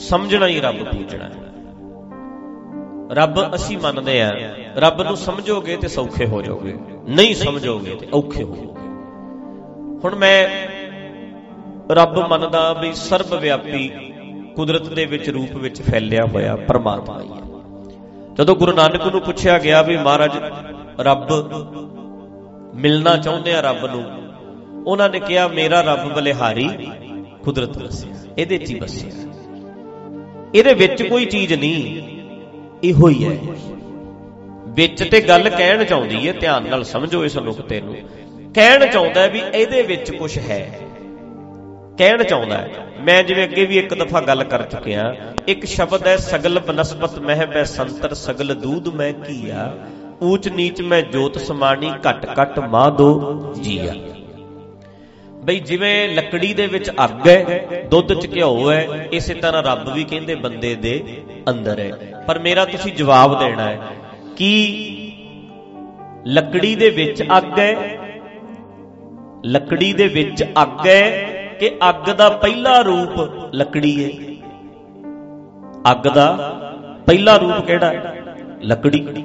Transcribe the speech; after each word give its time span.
ਸਮਝਣਾ 0.00 0.46
ਹੀ 0.46 0.60
ਰੱਬ 0.60 0.82
ਪੂਜਣਾ 0.84 1.24
ਹੈ। 1.24 1.48
ਰੱਬ 3.12 3.54
ਅਸੀਂ 3.54 3.78
ਮੰਨਦੇ 3.78 4.20
ਆ 4.22 4.30
ਰੱਬ 4.76 5.02
ਨੂੰ 5.02 5.16
ਸਮਝੋਗੇ 5.16 5.76
ਤੇ 5.76 5.88
ਸੌਖੇ 5.88 6.26
ਹੋ 6.26 6.42
ਜਾਓਗੇ। 6.42 6.74
ਨਹੀਂ 7.08 7.34
ਸਮਝੋਗੇ 7.34 7.94
ਤੇ 7.94 8.08
ਔਖੇ 8.14 8.42
ਹੋਵੋਗੇ 8.42 8.88
ਹੁਣ 10.04 10.14
ਮੈਂ 10.14 10.48
ਰੱਬ 11.90 12.18
ਮੰਨਦਾ 12.28 12.72
ਵੀ 12.72 12.92
ਸਰਬ 12.92 13.34
ਵਿਆਪੀ 13.34 13.88
ਕੁਦਰਤ 14.56 14.88
ਦੇ 14.88 15.04
ਵਿੱਚ, 15.06 15.28
ਰੂਪ 15.30 15.56
ਵਿੱਚ 15.56 15.82
ਫੈਲਿਆ 15.82 16.24
ਹੋਇਆ 16.26 16.56
ਪਰਮਾਤਮਾ 16.56 17.20
ਹੀ 17.20 17.28
ਹੈ। 17.28 18.34
ਜਦੋਂ 18.34 18.56
ਗੁਰੂ 18.56 18.72
ਨਾਨਕ 18.72 19.06
ਨੂੰ 19.06 19.20
ਪੁੱਛਿਆ 19.20 19.58
ਗਿਆ 19.58 19.82
ਵੀ 19.82 19.96
ਮਹਾਰਾਜ, 19.96 20.36
ਰੱਬ 21.00 21.28
ਮਿਲਣਾ 22.74 23.16
ਚਾਹੁੰਦੇ 23.16 23.54
ਆ 23.54 23.60
ਰੱਬ 23.60 23.84
ਨੂੰ, 23.86 24.04
ਉਹਨਾਂ 24.86 25.08
ਨੇ 25.08 25.20
ਕਿਹਾ, 25.20 25.48
ਮੇਰਾ 25.48 25.80
ਰੱਬ 25.80 26.12
ਬਲਿਹਾਰੀ 26.14 26.68
ਕੁਦਰਤ 27.44 27.78
ਵਸਿਆ 27.78 28.14
ਇਹਦੇ 28.38 28.58
'ਚ 28.58 28.70
ਹੀ 28.70 28.78
ਵਸਿਆ 28.80 29.29
ਇਹਦੇ 30.54 30.74
ਵਿੱਚ 30.74 31.02
ਕੋਈ 31.02 31.24
ਚੀਜ਼ 31.24 31.52
ਨਹੀਂ। 31.54 32.02
ਇਹੋ 32.84 33.08
ਹੀ 33.08 33.24
ਹੈ। 33.24 33.38
ਵਿੱਚ 34.68 35.10
ਤੇ 35.10 35.20
ਗੱਲ 35.20 35.48
ਕਹਿਣ 35.48 35.84
ਚਾਹੁੰਦੀ 35.84 36.28
ਹੈ, 36.28 36.32
ਧਿਆਨ 36.32 36.68
ਨਾਲ 36.68 36.84
ਸਮਝੋ 36.84 37.24
ਇਸ 37.24 37.36
ਨੁਕਤੇ 37.36 37.80
ਨੂੰ। 37.80 37.96
ਕਹਿਣ 38.54 38.86
ਚਾਹੁੰਦਾ 38.86 39.26
ਵੀ 39.26 39.42
ਇਹਦੇ 39.54 39.82
ਵਿੱਚ 39.82 40.10
ਕੁਝ 40.10 40.38
ਹੈ। 40.38 40.80
ਕਹਿਣ 41.98 42.22
ਚਾਹੁੰਦਾ 42.22 42.58
ਹੈ 42.58 42.92
ਮੈਂ 43.00 43.22
ਜਿਵੇਂ 43.22 43.44
ਅੱਗੇ 43.44 43.64
ਵੀ 43.64 43.78
ਇੱਕ 43.78 43.94
ਦਫਾ 43.94 44.20
ਗੱਲ 44.20 44.44
ਕਰ 44.44 44.62
ਚੁੱਕਿਆ 44.62 45.14
ਇੱਕ 45.48 45.64
ਸ਼ਬਦ 45.64 46.06
ਹੈ, 46.06 46.16
ਸਗਲ 46.16 46.58
ਬਨਸਪਤ 46.58 47.18
ਮਹਿ 47.18 47.46
ਬੈ 47.46 47.64
ਸੰਤਰ, 47.64 48.14
ਸਗਲ 48.14 48.54
ਦੂਧ 48.54 48.88
ਮੈਂ 48.88 49.12
ਕੀਆ 49.12 49.76
ਊਚ 50.22 50.48
ਨੀਚ 50.48 50.82
ਮੈਂ 50.82 51.02
ਜੋਤ 51.02 51.38
ਸਮਾਣੀ, 51.38 51.92
ਘਟ 52.10 52.42
ਘਟ 52.42 52.58
ਮਾਦੋ 52.58 53.42
ਜੀਆ। 53.60 53.94
ਬਈ 55.44 55.60
ਜਿਵੇਂ 55.60 56.08
ਲੱਕੜੀ 56.14 56.54
ਦੇ 56.54 56.66
ਵਿੱਚ 56.66 56.90
ਅੱਗ 56.90 57.28
ਹੈ, 57.28 57.64
ਦੁੱਧ 57.90 58.14
'ਚ 58.14 58.34
ਘਿਓ 58.34 58.70
ਹੈ, 58.70 59.08
ਇਸੇ 59.12 59.34
ਤਰ੍ਹਾਂ 59.34 59.62
ਰੱਬ 59.62 59.92
ਵੀ 59.92 60.04
ਕਹਿੰਦੇ 60.04 60.34
ਬੰਦੇ 60.34 60.74
ਦੇ 60.74 61.22
ਅੰਦਰ 61.48 61.78
ਹੈ। 61.78 62.24
ਪਰ 62.26 62.38
ਮੇਰਾ 62.38 62.64
ਤੁਸੀਂ 62.64 62.92
ਜਵਾਬ 62.92 63.38
ਦੇਣਾ 63.38 63.62
ਹੈ 63.62 63.78
ਕਿ 64.36 64.52
ਲੱਕੜੀ 66.26 66.74
ਦੇ 66.74 66.90
ਵਿੱਚ 66.90 67.22
ਅੱਗ 67.22 67.58
ਹੈ, 67.58 67.98
ਲੱਕੜੀ 69.44 69.92
ਦੇ 69.92 70.06
ਵਿੱਚ 70.06 70.44
ਅੱਗ 70.62 70.86
ਹੈ 70.86 71.10
ਕਿ 71.60 71.70
ਅੱਗ 71.88 72.10
ਦਾ 72.10 72.28
ਪਹਿਲਾ 72.28 72.80
ਰੂਪ 72.80 73.30
ਲੱਕੜੀ 73.54 73.94
ਹੈ? 74.04 74.10
ਅੱਗ 75.92 76.08
ਦਾ 76.08 76.26
ਪਹਿਲਾ 77.06 77.36
ਰੂਪ 77.36 77.66
ਕਿਹੜਾ? 77.66 78.14
ਲੱਕੜੀ। 78.62 79.24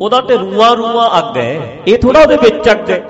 ਉਹਦਾ 0.00 0.20
ਤੇ 0.20 0.36
ਰੂਆ 0.36 0.74
ਰੂਆ 0.74 1.18
ਅੱਗ 1.18 1.36
ਹੈ। 1.36 1.78
ਇਹ 1.86 1.98
ਥੋੜਾ 1.98 2.20
ਉਹਦੇ 2.20 2.36
ਵਿੱਚ 2.36 2.70
ਅੱਗ 2.70 2.90
ਹੈ। 2.90 3.02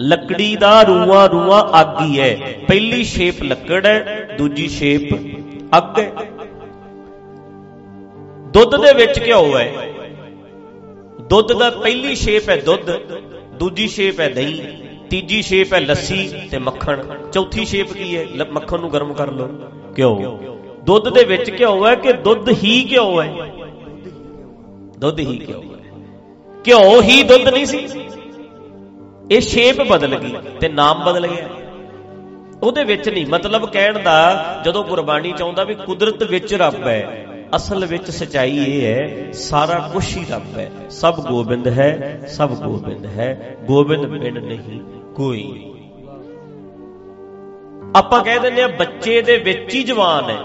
ਲੱਕੜੀ 0.00 0.56
ਦਾ 0.56 0.82
ਰੂਆ 0.82 1.26
ਰੂਆ 1.26 1.70
ਅੱਗ 1.80 2.00
ਹੀ 2.00 2.20
ਹੈ। 2.20 2.36
ਪਹਿਲੀ 2.68 3.04
ਸ਼ੇਪ 3.04 3.42
ਲੱਕੜ 3.42 3.86
ਹੈ, 3.86 4.34
ਦੂਜੀ 4.38 4.68
ਸ਼ੇਪ 4.68 5.14
ਅੱਗ 5.78 5.98
ਹੈ। 6.00 6.12
ਦੁੱਧ 8.48 8.76
ਦੇ 8.76 8.92
ਵਿੱਚ 8.94 9.26
ਘਿਓ 9.26 9.58
ਹੈ। 9.58 9.72
ਦੁੱਧ 11.20 11.52
ਦਾ 11.52 11.70
ਪਹਿਲੀ 11.70 12.14
ਸ਼ੇਪ 12.14 12.48
ਹੈ 12.48 12.56
ਦੁੱਧ, 12.56 12.90
ਦੂਜੀ 13.58 13.88
ਸ਼ੇਪ 13.88 14.20
ਹੈ 14.20 14.28
ਦਹੀਂ, 14.28 14.62
ਤੀਜੀ 15.10 15.42
ਸ਼ੇਪ 15.42 15.74
ਹੈ 15.74 15.80
ਲੱਸੀ 15.80 16.48
ਤੇ 16.50 16.58
ਮੱਖਣ। 16.58 17.02
ਚੌਥੀ 17.32 17.64
ਸ਼ੇਪ 17.64 17.92
ਕੀ 17.92 18.16
ਹੈ? 18.16 18.26
ਮੱਖਣ 18.52 18.80
ਨੂੰ 18.80 18.92
ਗਰਮ 18.92 19.12
ਕਰ 19.12 19.32
ਲਓ। 19.32 19.48
ਘਿਓ। 19.98 20.40
ਦੁੱਧ 20.82 21.08
ਦੇ 21.08 21.24
ਵਿੱਚ 21.24 21.60
ਘਿਓ 21.60 21.86
ਹੈ 21.86 21.94
ਕਿ 21.94 22.12
ਦੁੱਧ 22.12 22.48
ਹੀ 22.48 22.88
ਘਿਓ 22.90 23.22
ਹੈ? 23.22 23.34
ਦੁੱਧ 24.98 25.18
ਹੀ 25.18 25.46
ਘਿਓ 25.48 25.62
ਹੈ। 25.62 25.78
ਘਿਓ 26.68 27.02
ਹੀ 27.02 27.22
ਦੁੱਧ 27.22 27.48
ਨਹੀਂ 27.48 27.66
ਸੀ। 27.66 27.88
ਇਹ 29.30 29.40
ਸ਼ੇਪ 29.40 29.82
ਬਦਲ 29.82 30.18
ਗਈ 30.18 30.34
ਤੇ 30.60 30.68
ਨਾਮ 30.68 31.04
ਬਦਲ 31.04 31.26
ਗਿਆ। 31.26 31.48
ਉਹਦੇ 32.62 32.84
ਵਿੱਚ 32.84 33.08
ਨਹੀਂ, 33.08 33.26
ਮਤਲਬ 33.26 33.72
ਕਹਿਣ 33.72 33.98
ਦਾ 33.98 34.44
ਜਦੋਂ 34.64 34.84
ਗੁਰਬਾਣੀ 34.84 35.32
ਚਾਹੁੰਦਾ 35.32 35.64
ਵੀ 35.64 35.74
ਕੁਦਰਤ 35.74 36.22
ਵਿੱਚ 36.22 36.54
ਰੱਬ 36.54 36.86
ਹੈ, 36.86 37.26
ਅਸਲ 37.56 37.86
ਵਿੱਚ 37.86 38.10
ਸਚਾਈ 38.10 38.56
ਇਹ 38.56 38.86
ਹੈ, 38.86 39.32
ਸਾਰਾ 39.32 39.90
ਕੁਝ 39.92 40.16
ਹੀ 40.16 40.26
ਰੱਬ 40.30 40.58
ਹੈ। 40.58 40.70
ਸਭ 40.90 41.20
ਗੋਬਿੰਦ 41.20 41.68
ਹੈ, 41.68 42.20
ਸਭ 42.28 42.50
ਗੋਬਿੰਦ 42.50 43.06
ਹੈ, 43.06 43.56
ਗੋਬਿੰਦ 43.64 44.06
ਬਿਨ 44.06 44.40
ਨਹੀਂ 44.40 44.80
ਕੋਈ। 45.14 45.72
ਆਪਾਂ 47.96 48.24
ਕਹਿ 48.24 48.38
ਦਿੰਦੇ 48.38 48.62
ਆ 48.62 48.68
ਬੱਚੇ 48.68 49.22
ਦੇ 49.22 49.36
ਵਿੱਚ 49.36 49.74
ਹੀ 49.74 49.82
ਜਵਾਨ 49.82 50.30
ਹੈ। 50.30 50.38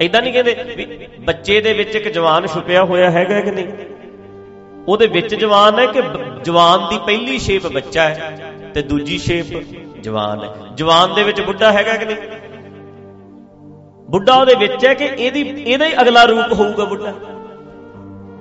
ਐਦਾਂ 0.00 0.22
ਨਹੀਂ 0.22 0.32
ਕਹਿੰਦੇ 0.32 0.56
ਵੀ 0.76 1.06
ਬੱਚੇ 1.20 1.60
ਦੇ 1.60 1.72
ਵਿੱਚ 1.72 1.96
ਇੱਕ 1.96 2.08
ਜਵਾਨ 2.08 2.46
ਛੁਪਿਆ 2.46 2.84
ਹੋਇਆ 2.84 3.10
ਹੈਗਾ 3.10 3.40
ਕਿ 3.40 3.50
ਨਹੀਂ? 3.50 3.68
ਉਹਦੇ 4.88 5.06
ਵਿੱਚ 5.06 5.34
ਜਵਾਨ 5.34 5.78
ਹੈ 5.78 5.86
ਕਿ 5.86 6.02
ਜਵਾਨ 6.44 6.88
ਦੀ 6.90 6.98
ਪਹਿਲੀ 6.98 7.38
ਸ਼ੇਪ 7.38 7.66
ਬੱਚਾ 7.66 8.02
ਹੈ 8.02 8.52
ਤੇ 8.74 8.82
ਦੂਜੀ 8.82 9.18
ਸ਼ੇਪ 9.18 9.46
ਜਵਾਨ 10.00 10.44
ਹੈ। 10.44 10.48
ਜਵਾਨ 10.74 11.14
ਦੇ 11.14 11.22
ਵਿੱਚ 11.22 11.40
ਬੁੱਢਾ 11.40 11.72
ਹੈਗਾ 11.72 11.96
ਕਿ 11.96 12.04
ਨਹੀਂ? 12.04 12.16
ਬੁੱਢਾ 14.10 14.34
ਉਹਦੇ 14.34 14.54
ਵਿੱਚ 14.54 14.86
ਹੈ 14.86 14.94
ਕਿ 14.94 15.04
ਇਹਦੀ, 15.04 15.40
ਇਹਦਾ 15.40 15.86
ਹੀ 15.86 15.92
ਅਗਲਾ 16.00 16.24
ਰੂਪ 16.24 16.52
ਹੋਊਗਾ 16.52 16.84
ਬੁੱਢਾ। 16.84 17.12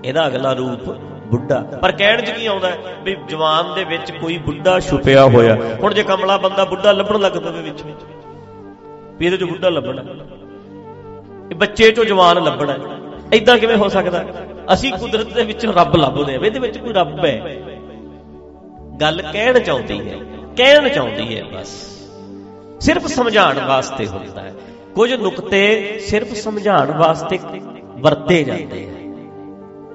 ਇਹਦਾ 0.05 0.27
ਅਗਲਾ 0.27 0.53
ਰੂਪ 0.53 0.89
ਬੁੱਢਾ। 1.27 1.59
ਪਰ 1.81 1.91
ਕਹਿਣ 1.91 2.21
'ਚ 2.21 2.29
ਕੀ 2.29 2.45
ਆਉਂਦਾ 2.45 2.71
ਵੀ 3.03 3.15
ਜਵਾਨ 3.29 3.73
ਦੇ 3.75 3.83
ਵਿੱਚ 3.83 4.11
ਕੋਈ 4.11 4.37
ਬੁੱਢਾ 4.37 4.79
ਛੁਪਿਆ 4.79 5.25
ਹੋਇਆ। 5.25 5.57
ਹੁਣ 5.83 5.93
ਜੇ 5.93 6.03
ਕਮਲਾ 6.03 6.37
ਬੰਦਾ 6.37 6.65
ਬੁੱਢਾ 6.65 6.91
ਲੱਭਣ 6.91 7.19
ਲੱਗ 7.19 7.31
ਪਵੇ 7.31 7.61
ਵਿੱਚ। 7.61 7.81
ਵਿੱਚ 7.83 7.97
ਵੀ 9.19 9.25
ਇਹਦੇ 9.25 9.37
'ਚ 9.37 9.43
ਬੁੱਢਾ 9.43 9.69
ਲੱਭਣਾ। 9.69 10.03
ਇਹ 11.51 11.55
ਬੱਚੇ 11.55 11.91
'ਚੋਂ 11.91 12.05
ਜਵਾਨ 12.05 12.43
ਲੱਭਣਾ 12.43 12.75
ਇਦਾਂ 13.33 13.57
ਕਿਵੇਂ 13.57 13.77
ਹੋ 13.77 13.89
ਸਕਦਾ 13.89 14.25
ਅਸੀਂ 14.73 14.93
ਕੁਦਰਤ 14.93 15.33
ਦੇ 15.33 15.43
ਵਿੱਚੋਂ 15.43 15.73
ਰੱਬ 15.73 15.95
ਲੱਭਦੇ 15.95 16.35
ਆ 16.35 16.39
ਇਹਦੇ 16.45 16.59
ਵਿੱਚ 16.59 16.77
ਕੋਈ 16.77 16.93
ਰੱਬ 16.93 17.25
ਹੈ। 17.25 17.55
ਗੱਲ 19.01 19.21
ਕਹਿਣ 19.33 19.59
ਚਾਹੁੰਦੀ 19.59 20.09
ਹੈ, 20.09 20.17
ਕਹਿਣ 20.57 20.89
ਚਾਹੁੰਦੀ 20.89 21.37
ਹੈ 21.37 21.43
ਬਸ। 21.43 21.67
ਸਿਰਫ 22.79 23.07
ਸਮਝਾਉਣ 23.07 23.59
ਵਾਸਤੇ 23.59 24.07
ਹੁੰਦਾ 24.07 24.41
ਹੈ। 24.41 24.53
ਕੁਝ 24.95 25.13
ਨੁਕਤੇ 25.13 25.99
ਸਿਰਫ 25.99 26.33
ਸਮਝਾਉਣ 26.33 26.91
ਵਾਸਤੇ 26.91 27.39
ਵਰਤੇ 27.99 28.43
ਜਾਂਦੇ 28.43 28.87
ਆ। 28.89 28.93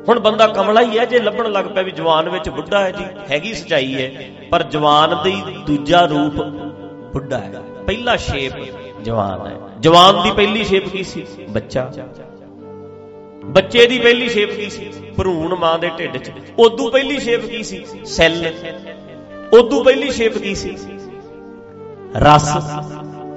ਹੁਣ 0.09 0.21
ਬੰਦਾ 0.21 0.47
ਕਮਲਾ 0.47 0.81
ਹੀ 0.81 0.99
ਹੈ, 0.99 1.05
ਜੇ 1.05 1.19
ਲੱਭਣ 1.19 1.53
ਲੱਗ 1.53 1.65
ਪਿਆ 1.65 1.83
ਵੀ 1.83 1.91
ਜਵਾਨ 1.91 2.29
ਵਿੱਚ 2.29 2.49
ਬੁੱਢਾ 2.49 2.81
ਹੈ 2.81 2.91
ਜੀ, 2.91 3.05
ਹੈਗੀ 3.31 3.55
ਸਚਾਈ 3.55 3.95
ਹੈ, 3.95 4.31
ਪਰ 4.51 4.63
ਜਵਾਨ 4.63 5.23
ਦੀ 5.25 5.43
ਦੂਜਾ 5.67 6.07
ਰੂਪ 6.07 6.35
ਬੁੱਢਾ 7.13 7.39
ਹੈ। 7.39 7.53
ਪਹਿਲਾ 7.87 8.17
ਸ਼ੇਪ 8.17 8.53
ਜਵਾਨ 9.03 9.47
ਹੈ। 9.47 9.57
ਜਵਾਨ 9.81 10.23
ਦੀ 10.23 10.31
ਪਹਿਲੀ 10.31 10.65
ਸ਼ੇਪ 10.65 10.89
ਕੀ 10.89 11.03
ਸੀ? 11.03 11.27
ਬੱਚਾ। 11.49 11.93
ਬੱਚੇ 13.45 13.87
ਦੀ 13.87 13.99
ਪਹਿਲੀ 13.99 14.29
ਸ਼ੇਪ 14.29 14.51
ਕੀ 14.57 14.71
ਸੀ? 14.71 14.91
ਭਰੂਣ 15.17 15.55
ਮਾਂ 15.55 15.79
ਦੇ 15.79 15.91
ਢਿੱਡ 15.99 16.17
'ਚ। 16.17 16.31
ਉਦੋਂ 16.59 16.91
ਪਹਿਲੀ 16.91 17.19
ਸ਼ੇਪ 17.19 17.47
ਕੀ 17.47 17.63
ਸੀ? 17.63 17.85
ਸੈੱਲ। 18.05 18.53
ਉਦੋਂ 19.59 19.85
ਪਹਿਲੀ 19.85 20.11
ਸ਼ੇਪ 20.11 20.39
ਕੀ 20.39 20.55
ਸੀ? 20.55 20.77
ਰਸ। 22.17 22.57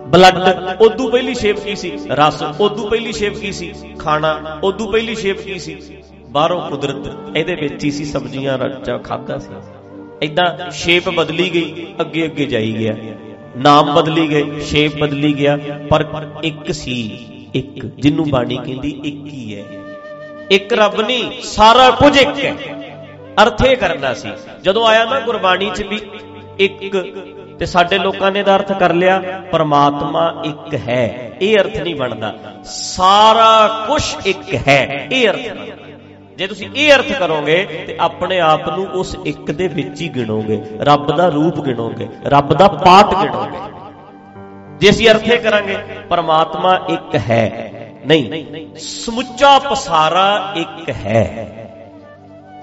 ਬਲੱਡ। 0.07 0.81
ਉਦੋਂ 0.81 1.11
ਪਹਿਲੀ 1.11 1.33
ਸ਼ੇਪ 1.33 1.59
ਕੀ 1.59 1.75
ਸੀ? 1.75 1.91
ਰਸ। 2.09 2.43
ਉਦੋਂ 2.59 2.89
ਪਹਿਲੀ 2.89 3.11
ਸ਼ੇਪ 3.11 3.37
ਕੀ 3.37 3.51
ਸੀ? 3.51 3.73
ਖਾਣਾ। 3.99 4.59
ਉਦੋਂ 4.63 4.91
ਪਹਿਲੀ 4.91 5.15
ਸ਼ੇਪ 5.15 5.41
ਕੀ 5.41 5.59
ਸੀ? 5.59 5.77
ਬਾਹਰੋਂ 6.29 6.69
ਕੁਦਰਤ। 6.69 7.37
ਇਹਦੇ 7.37 7.55
ਵਿੱਚ 7.55 7.83
ਹੀ 7.83 7.91
ਸੀ 7.91 8.05
ਸਬਜ਼ੀਆਂ 8.05 8.57
ਰੱਜਾ 8.57 8.97
ਖਾਦਾ 8.97 9.37
ਸੀ। 9.37 9.53
ਇਦਾਂ 10.21 10.71
ਸ਼ੇਪ 10.71 11.09
ਬਦਲੀ 11.09 11.53
ਗਈ, 11.53 11.87
ਅੱਗੇ 12.01 12.25
ਅੱਗੇ 12.25 12.45
ਜਾਈ 12.45 12.73
ਗਿਆ। 12.73 12.95
ਨਾਮ 13.57 13.95
ਬਦਲੀ 13.95 14.27
ਗਏ, 14.27 14.59
ਸ਼ੇਪ 14.59 14.95
ਬਦਲੀ 14.97 15.33
ਗਿਆ, 15.33 15.59
ਪਰ 15.89 16.25
ਇੱਕ 16.43 16.73
ਸੀ, 16.73 17.25
ਇੱਕ। 17.53 17.85
ਜਿਹਨੂੰ 17.85 18.29
ਬਾਣੀ 18.29 18.57
ਕਹਿੰਦੀ 18.57 19.01
ਇੱਕ 19.05 19.25
ਹੀ 19.25 19.55
ਹੈ। 19.55 19.84
ਇੱਕ 20.51 20.73
ਰੱਬ 20.73 21.01
ਨਹੀਂ, 21.01 21.41
ਸਾਰਾ 21.43 21.89
ਕੁਝ 21.91 22.17
ਇੱਕ 22.17 22.43
ਹੈ। 22.45 22.53
ਅਰਥ 23.43 23.65
ਇਹ 23.65 23.77
ਕਰਨਾ 23.77 24.13
ਸੀ, 24.13 24.31
ਜਦੋਂ 24.63 24.85
ਆਇਆ 24.87 25.05
ਨਾ 25.05 25.19
ਗੁਰਬਾਣੀ 25.19 25.69
'ਚ 25.69 25.81
ਵੀ 25.81 25.99
ਇੱਕ 26.59 26.97
ਤੇ 27.59 27.65
ਸਾਡੇ 27.65 27.97
ਲੋਕਾਂ 27.97 28.31
ਨੇ 28.31 28.43
ਦਾ 28.43 28.55
ਅਰਥ 28.55 28.71
ਕਰ 28.71 28.93
ਲਿਆ, 28.93 29.21
ਪਰਮਾਤਮਾ 29.51 30.41
ਇੱਕ 30.45 30.75
ਹੈ, 30.75 31.31
ਇਹ 31.41 31.57
ਅਰਥ 31.57 31.77
ਨਹੀਂ 31.77 31.95
ਬਣਦਾ। 31.95 32.33
ਸਾਰਾ 32.63 33.67
ਕੁਝ 33.87 34.03
ਇੱਕ 34.25 34.53
ਹੈ, 34.67 35.07
ਇਹ 35.11 35.29
ਅਰਥ 35.29 35.49
ਬਣਦਾ। 35.49 35.75
ਜੇ 36.37 36.47
ਤੁਸੀਂ 36.47 36.69
ਇਹ 36.75 36.93
ਅਰਥ 36.93 37.11
ਕਰੋਗੇ 37.11 37.85
ਤੇ 37.87 37.97
ਆਪਣੇ 37.99 38.39
ਆਪ 38.39 38.69
ਨੂੰ 38.69 38.87
ਉਸ 38.87 39.15
ਇੱਕ 39.25 39.51
ਦੇ 39.51 39.67
ਵਿੱਚ 39.67 40.01
ਹੀ 40.01 40.09
ਗਿਣੋਗੇ, 40.09 40.61
ਰੱਬ 40.79 41.15
ਦਾ 41.15 41.27
ਰੂਪ 41.29 41.59
ਗਿਣੋਗੇ, 41.59 42.07
ਰੱਬ 42.25 42.53
ਦਾ 42.53 42.67
ਪਾਠ 42.67 43.15
ਗਿਣੋਗੇ। 43.15 43.59
ਜੇ 44.79 44.89
ਅਸੀਂ 44.89 45.09
ਅਰਥ 45.09 45.27
ਇਹ 45.27 45.39
ਕਰਾਂਗੇ, 45.39 45.77
ਪਰਮਾਤਮਾ 46.09 46.79
ਇੱਕ 46.89 47.15
ਹੈ 47.15 47.71
ਨਹੀਂ, 48.05 48.67
ਸਮੁੱਚਾ 48.77 49.59
ਪਸਾਰਾ 49.59 50.53
ਇੱਕ 50.55 50.89
ਹੈ। 50.89 51.51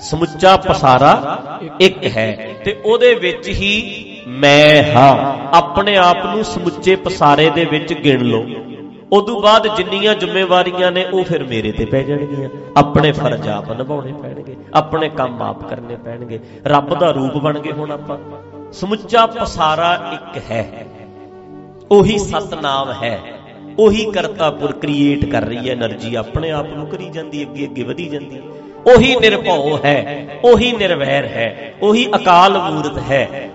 ਸਮੁੱਚਾ 0.01 0.57
ਪਸਾਰਾ 0.57 1.43
ਇੱਕ 1.81 2.17
ਹੈ 2.17 2.55
ਤੇ 2.65 2.83
ਉਹਦੇ 2.85 3.15
ਵਿੱਚ 3.15 3.49
ਹੀ 3.49 4.07
ਮੈਂ 4.29 4.97
ਹਾਂ। 4.97 5.47
ਆਪਣੇ 5.57 5.97
ਆਪ 5.97 6.17
ਨੂੰ 6.17 6.45
ਸਮੁੱਚੇ 6.45 6.97
ਪਸਾਰੇ 6.97 7.51
ਦੇ 7.51 7.65
ਵਿੱਚ 7.65 7.93
ਗਿਣ 7.93 8.21
ਲਓ। 8.21 8.47
ਉਦੋਂ 9.13 9.41
ਬਾਅਦ 9.41 9.77
ਜਿੰਨੀਆਂ 9.77 10.15
ਜ਼ਿੰਮੇਵਾਰੀਆਂ 10.15 10.93
ਨੇ 10.93 11.05
ਉਹ 11.05 11.25
ਫਿਰ 11.25 11.45
ਮੇਰੇ 11.45 11.73
ਤੇ 11.73 11.85
ਪੈ 11.85 12.03
ਜਾਣਗੀਆਂ। 12.03 12.49
ਆਪਣੇ 12.77 13.13
ਫਰਜ਼ 13.13 13.49
ਆਪ 13.49 13.73
ਨਿਭਾਉਣੇ 13.73 14.13
ਪੈਣਗੇ। 14.13 14.57
ਆਪਣੇ 14.75 15.09
ਕੰਮ 15.09 15.43
ਆਪ 15.43 15.71
ਕਰਨੇ 15.71 15.97
ਪੈਣਗੇ। 15.97 16.41
ਰੱਬ 16.67 16.95
ਦਾ 16.95 17.11
ਰੂਪ 17.11 17.33
ਬਣ 17.33 17.59
ਗਏ 17.59 17.73
ਹੁਣ 17.73 17.91
ਆਪਾਂ। 17.91 18.19
ਸਮੁੱਚਾ 18.73 19.27
ਪਸਾਰਾ 19.27 20.11
ਇੱਕ 20.13 20.51
ਹੈ। 20.51 20.87
ਉਹੀ 21.91 22.19
ਸਤਨਾਮ 22.19 22.93
ਹੈ। 23.03 23.21
ਉਹੀ 23.79 24.11
ਕਰਤਾਪੁਰ 24.11 24.73
ਕ੍ਰੀਏਟ 24.73 25.25
ਕਰ 25.25 25.43
ਰਹੀ 25.43 25.71
ਹੈ 25.71 25.75
એનર્ਜੀ 25.75 26.15
ਆਪਣੇ 26.15 26.51
ਆਪ 26.51 26.67
ਨੂੰ 26.67 26.87
ਕਰੀ 26.87 27.09
ਜਾਂਦੀ 27.09 27.45
ਅੱਗੇ 27.45 27.65
ਅੱਗੇ 27.65 27.83
ਵਧੀ 27.83 28.09
ਜਾਂਦੀ 28.09 28.41
ਉਹੀ 28.87 29.17
ਨਿਰਭਉ 29.17 29.79
ਹੈ, 29.85 30.29
ਉਹੀ 30.45 30.73
ਨਿਰਵੈਰ 30.73 31.25
ਹੈ, 31.25 31.75
ਉਹੀ 31.83 32.07
ਅਕਾਲ 32.17 32.59
ਮੂਰਤ 32.59 32.99
ਹੈ। 32.99 33.51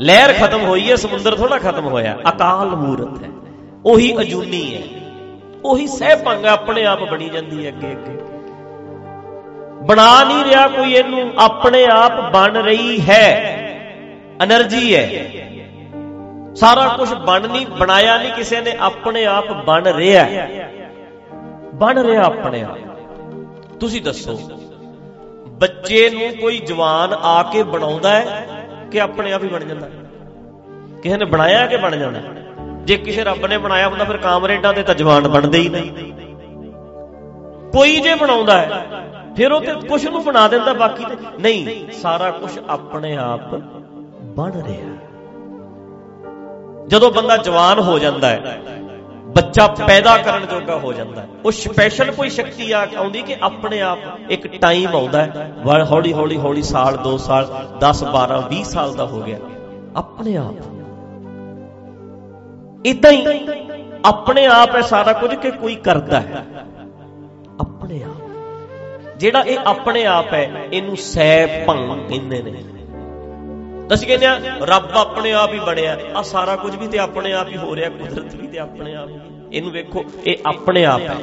ਲਹਿਰ 0.00 0.32
ਖਤਮ 0.32 0.64
ਹੋਈ 0.64 0.90
ਹੈ, 0.90 0.96
ਸਮੁੰਦਰ 0.96 1.34
ਥੋੜਾ 1.34 1.58
ਖਤਮ 1.58 1.84
ਹੋਇਆ, 1.84 2.18
ਅਕਾਲ 2.28 2.68
ਮੂਰਤ 2.68 3.22
ਹੈ। 3.22 3.28
ਉਹੀ 3.84 4.16
ਅਜੂਨੀ 4.20 4.74
ਹੈ। 4.74 4.82
ਉਹੀ 5.64 5.86
ਸਹਿਪੰਗਾ 5.86 6.52
ਆਪਣੇ 6.52 6.84
ਆਪ 6.84 7.10
ਬਣੀ 7.10 7.28
ਜਾਂਦੀ 7.28 7.66
ਹੈ 7.66 7.70
ਅੱਗੇ 7.70 7.92
ਅੱਗੇ। 7.92 8.18
ਬਣਾ 9.86 10.24
ਨਹੀਂ 10.24 10.44
ਰਿਹਾ 10.44 10.68
ਕੋਈ 10.68 10.92
ਇਹਨੂੰ, 10.92 11.32
ਆਪਣੇ 11.38 11.84
ਆਪ 11.84 12.32
ਬਣ 12.32 12.56
ਰਹੀ 12.56 13.00
ਹੈ। 13.00 13.54
એનર્ਜੀ 14.44 14.96
ਹੈ। 14.96 15.24
ਸਾਰਾ 16.60 16.86
ਕੁਝ 16.88 17.12
ਬਣ 17.14 17.48
ਨਹੀਂ, 17.48 17.66
ਬਣਾਇਆ 17.78 18.16
ਨਹੀਂ 18.18 18.32
ਕਿਸੇ 18.32 18.60
ਨੇ, 18.60 18.76
ਆਪਣੇ 18.80 19.24
ਆਪ 19.26 19.52
ਬਣ 19.66 19.86
ਰਿਹਾ 19.86 20.24
ਬਣ 21.74 21.98
ਰਿਹਾ 21.98 22.22
ਆਪਣੇ 22.22 22.62
ਆਪ। 22.62 22.78
ਤੁਸੀਂ 23.80 24.02
ਦੱਸੋ, 24.02 24.38
ਬੱਚੇ 25.58 26.08
ਨੂੰ 26.10 26.30
ਕੋਈ 26.36 26.58
ਜਵਾਨ 26.58 27.12
ਆ 27.12 27.42
ਕੇ 27.42 27.62
ਬਣਾਉਂਦਾ 27.62 28.10
ਹੈ 28.10 28.46
ਕਿ 28.92 29.00
ਆਪਣੇ 29.00 29.32
ਆਪ 29.32 29.42
ਹੀ 29.44 29.48
ਬਣ 29.48 29.64
ਜਾਂਦਾ? 29.64 29.88
ਕਿਸੇ 31.02 31.16
ਨੇ 31.16 31.24
ਬਣਾਇਆ 31.24 31.66
ਕਿ 31.66 31.76
ਬਣ 31.76 31.96
ਜਾਂਦਾ 31.96 32.20
ਜੇ 32.84 32.96
ਕਿਸੇ 32.96 33.24
ਰੱਬ 33.24 33.46
ਨੇ 33.46 33.58
ਬਣਾਇਆ 33.58 33.88
ਹੁੰਦਾ, 33.88 34.04
ਫਿਰ 34.04 34.16
ਕਾਮਰੇਡਾਂ 34.16 34.72
ਦੇ 34.74 34.82
ਤਾਂ 34.82 34.94
ਜਵਾਨ 34.94 35.28
ਬਣਦੇ 35.28 35.58
ਹੀ 35.58 35.68
ਨਹੀਂ। 35.68 36.12
ਕੋਈ 37.72 38.00
ਜੇ 38.00 38.14
ਬਣਾਉਂਦਾ 38.14 38.58
ਹੈ, 38.58 38.84
ਫਿਰ 39.36 39.52
ਉਹ 39.52 39.60
ਤੇ 39.60 39.74
ਕੁਝ 39.88 40.06
ਨੂੰ 40.06 40.22
ਬਣਾ 40.24 40.46
ਦਿੰਦਾ, 40.48 40.72
ਬਾਕੀ 40.72 41.04
ਤੇ 41.04 41.16
ਨਹੀਂ। 41.40 41.90
ਸਾਰਾ 41.92 42.30
ਕੁਝ 42.30 42.58
ਆਪਣੇ 42.68 43.16
ਆਪ 43.16 43.54
ਬਣ 44.36 44.52
ਰਿਹਾ 44.62 44.96
ਜਦੋਂ 46.88 47.10
ਬੰਦਾ 47.10 47.36
ਜਵਾਨ 47.36 47.78
ਹੋ 47.78 47.98
ਜਾਂਦਾ 47.98 48.28
ਹੈ, 48.28 48.62
ਬੱਚਾ 49.24 49.66
ਪੈਦਾ 49.66 50.18
ਕਰਨ 50.18 50.46
ਜੋਗਾ 50.46 50.78
ਹੋ 50.78 50.92
ਜਾਂਦਾ 50.92 51.22
ਹੈ, 51.22 51.28
ਉਹ 51.44 51.52
ਸਪੈਸ਼ਲ 51.52 52.12
ਕੋਈ 52.12 52.30
ਸ਼ਕਤੀ 52.30 52.72
ਆ 52.72 52.86
ਆਉਂਦੀ 52.96 53.22
ਕਿ 53.22 53.36
ਆਪਣੇ 53.42 53.80
ਆਪ 53.80 53.98
ਇੱਕ 54.30 54.46
ਟਾਈਮ 54.46 54.96
ਆਉਂਦਾ 54.96 55.22
ਹੈ 55.22 55.52
ਹੌਲੀ 55.90 56.12
ਹੌਲੀ 56.12 56.38
ਹੌਲੀ 56.38 56.62
ਸਾਲ 56.62 56.98
2 57.04 57.18
ਸਾਲ 57.18 57.68
10 57.80 58.04
12 58.04 58.40
20 58.40 58.64
ਸਾਲ 58.64 58.94
ਦਾ 58.94 59.06
ਹੋ 59.06 59.20
ਗਿਆ। 59.20 59.38
ਆਪਣੇ 59.96 60.36
ਆਪ। 60.36 60.54
ਇਦਾਂ 62.86 63.12
ਹੀ 63.12 63.48
ਆਪਣੇ 64.04 64.46
ਆਪ 64.46 64.76
ਹੈ 64.76 64.80
ਸਾਰਾ 64.80 65.12
ਕੁਝ 65.12 65.34
ਕਿ 65.34 65.50
ਕੋਈ 65.50 65.74
ਕਰਦਾ 65.74 66.20
ਹੈ। 66.20 66.44
ਆਪਣੇ 67.60 68.02
ਆਪ। 68.02 68.28
ਜਿਹੜਾ 69.16 69.40
ਇਹ 69.40 69.58
ਆਪਣੇ 69.66 70.06
ਆਪ 70.06 70.32
ਹੈ, 70.32 70.50
ਇਹਨੂੰ 70.72 70.96
ਸੈ 70.96 71.64
ਭੰਗ 71.64 72.08
ਕਹਿੰਦੇ 72.08 72.42
ਨੇ। 72.42 72.77
ਅਸੀਂ 73.94 74.08
ਕਹਿੰਦੇ 74.08 74.26
ਆ 74.26 74.40
ਰੱਬ 74.62 74.96
ਆਪਣੇ 74.96 75.32
ਆਪ 75.32 75.52
ਹੀ 75.52 75.58
ਬਣਿਆ। 75.58 75.96
ਆ 76.14 76.22
ਸਾਰਾ 76.22 76.56
ਕੁਝ 76.56 76.76
ਵੀ 76.76 76.88
ਤੇ 76.88 76.98
ਆਪਣੇ 76.98 77.32
ਆਪ 77.32 77.48
ਹੀ 77.48 77.56
ਹੋ 77.56 77.76
ਰਿਹਾ, 77.76 77.88
ਕੁਦਰਤ 77.88 78.34
ਵੀ 78.34 78.46
ਤੇ 78.46 78.58
ਆਪਣੇ 78.58 78.94
ਆਪ 78.94 79.08
ਹੀ। 79.08 79.18
ਇਹਨੂੰ 79.52 79.70
ਵੇਖੋ, 79.72 80.04
ਇਹ 80.26 80.36
ਆਪਣੇ 80.46 80.84
ਆਪ 80.84 81.00
ਹੈ। 81.00 81.16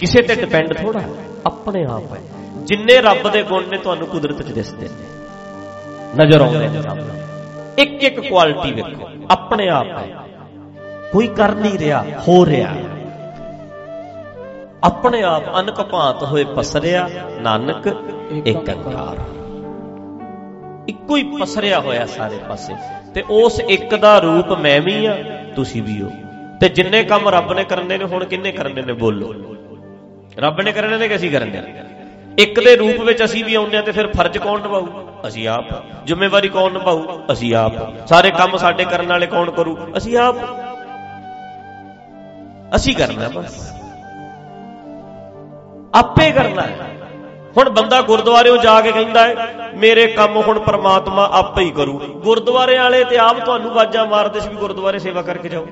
ਕਿਸੇ 0.00 0.22
ਤੇ 0.22 0.34
ਡਿਪੈਂਡ 0.34 0.74
ਥੋੜਾ 0.74 1.00
ਆਪਣੇ 1.46 1.84
ਆਪ 1.84 2.12
ਹੈ। 2.12 2.20
ਜਿੰਨੇ 2.58 3.00
ਰੱਬ 3.00 3.28
ਦੇ 3.28 3.42
ਗੁਣ 3.42 3.68
ਨੇ 3.68 3.78
ਤੁਹਾਨੂੰ 3.78 4.06
ਕੁਦਰਤ 4.06 4.42
'ਚ 4.42 4.52
ਦਿਸਦੇ 4.52 4.88
ਨੇ। 4.88 6.24
ਨਜ਼ਰ 6.24 6.40
ਆਉਂਦੇ 6.40 6.68
ਨੇ 6.68 6.82
ਸਾਹਮਣੇ 6.82 7.82
ਇੱਕ 7.82 8.02
ਇੱਕ 8.04 8.28
ਕੁਆਲਿਟੀ 8.28 8.72
ਵੇਖੋ, 8.72 9.08
ਆਪਣੇ 9.30 9.68
ਆਪ 9.68 9.86
ਹੈ। 9.86 10.08
ਕੋਈ 11.12 11.26
ਕਰ 11.26 11.54
ਨਹੀਂ 11.54 11.78
ਰਿਹਾ, 11.78 12.04
ਹੋ 12.28 12.46
ਰਿਹਾ 12.46 12.74
ਆਪਣੇ 14.84 15.22
ਆਪ 15.22 15.60
ਅਨਕ 15.60 15.82
ਭਾਂਤ 15.82 16.22
ਹੋਏ, 16.22 16.44
ਪਸਰਿਆ, 16.44 17.08
ਨਾਨਕ, 17.40 17.86
ਏਕੰਕਾਰ। 18.46 19.39
ਇੱਕੋ 20.90 21.16
ਹੀ 21.16 21.22
ਪਸਰਿਆ 21.22 21.80
ਹੋਇਆ 21.80 22.06
ਸਾਰੇ 22.06 22.38
ਪਾਸੇ। 22.48 22.74
ਤੇ 23.14 23.24
ਉਸ 23.30 23.60
ਇੱਕ 23.60 23.94
ਦਾ 23.94 24.18
ਰੂਪ 24.18 24.52
ਮੈਂ 24.52 24.80
ਵੀ 24.80 25.06
ਆ, 25.06 25.16
ਤੁਸੀਂ 25.56 25.82
ਵੀ 25.82 26.02
ਹੋ। 26.02 26.10
ਤੇ 26.60 26.68
ਜਿੰਨੇ 26.68 27.04
ਕੰਮ 27.04 27.28
ਰੱਬ 27.28 27.52
ਨੇ 27.52 27.64
ਕਰਨੇ 27.64 27.98
ਨੇ, 27.98 28.04
ਹੁਣ 28.04 28.24
ਕਿੰਨੇ 28.24 28.52
ਕਰਨੇ 28.52 28.82
ਨੇ, 28.82 28.92
ਬੋਲੋ। 28.92 29.34
ਰੱਬ 30.38 30.60
ਨੇ 30.60 30.72
ਕਰਨੇ 30.72 30.96
ਨੇ 30.96 31.08
ਕਿ 31.08 31.16
ਅਸੀਂ 31.16 31.30
ਕਰਨੇ 31.30 31.62
ਇੱਕ 32.38 32.64
ਦੇ 32.64 32.76
ਰੂਪ 32.76 33.00
ਵਿੱਚ 33.00 33.24
ਅਸੀਂ 33.24 33.44
ਵੀ 33.44 33.54
ਆਉਂਦੇ 33.54 33.76
ਆ 33.76 33.82
ਤੇ 33.82 33.92
ਫਿਰ 33.92 34.06
ਫਰਜ਼ 34.06 34.38
ਕੌਣ 34.38 34.60
ਨਿਭਾਊ? 34.60 34.86
ਅਸੀਂ 35.28 35.48
ਆਪ। 35.48 35.64
ਜ਼ਿੰਮੇਵਾਰੀ 36.06 36.48
ਕੌਣ 36.48 36.72
ਨਿਭਾਊ? 36.72 37.02
ਅਸੀਂ 37.32 37.54
ਆਪ। 37.54 38.08
ਸਾਰੇ 38.08 38.30
ਕੰਮ 38.30 38.56
ਸਾਡੇ 38.56 38.84
ਕਰਨ 38.84 39.06
ਵਾਲੇ 39.06 39.26
ਕੌਣ 39.26 39.50
ਕਰੂ? 39.50 39.78
ਅਸੀਂ 39.96 40.18
ਆਪ। 40.18 40.36
ਅਸੀਂ 42.74 42.96
ਕਰਨਾ 42.96 43.28
ਬਸ। 43.28 43.72
ਆਪੇ 45.94 46.30
ਕਰਨਾ 46.30 46.62
ਹੈ। 46.62 46.89
ਹੁਣ 47.56 47.70
ਬੰਦਾ 47.70 48.02
ਗੁਰਦੁਆਰਿਓਂ 48.02 48.58
ਜਾ 48.58 48.80
ਕੇ 48.80 48.92
ਕਹਿੰਦਾ 48.92 49.26
ਹੈ, 49.26 49.56
ਮੇਰੇ 49.76 50.06
ਕੰਮ 50.06 50.36
ਹੁਣ 50.36 50.58
ਪ੍ਰਮਾਤਮਾ 50.58 51.28
ਆਪੇ 51.32 51.64
ਹੀ 51.64 51.70
ਕਰੂ। 51.70 51.98
ਗੁਰਦੁਆਰੇ 51.98 52.78
ਵਾਲੇ 52.78 53.04
ਤੇ 53.04 53.18
ਆਪ 53.18 53.44
ਤੁਹਾਨੂੰ 53.44 53.70
ਵਾਜਾਂ 53.70 54.06
ਮਾਰਦੇ 54.06 54.40
ਸੀ 54.40 54.48
ਵੀ 54.48 54.56
ਗੁਰਦੁਆਰੇ 54.56 54.98
ਸੇਵਾ 54.98 55.22
ਕਰਕੇ 55.22 55.48
ਜਾਓ। 55.48 55.66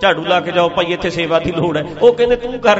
ਝਾੜੂ 0.00 0.24
ਲਾ 0.24 0.40
ਕੇ 0.40 0.52
ਜਾਓ, 0.52 0.68
ਭਾਈ, 0.68 0.86
ਇੱਥੇ 0.86 1.10
ਸੇਵਾ 1.10 1.38
ਦੀ 1.38 1.52
ਲੋੜ 1.52 1.76
ਹੈ। 1.76 1.84
ਉਹ 2.02 2.12
ਕਹਿੰਦੇ, 2.12 2.36
ਤੂੰ 2.36 2.58
ਕਰ। 2.58 2.78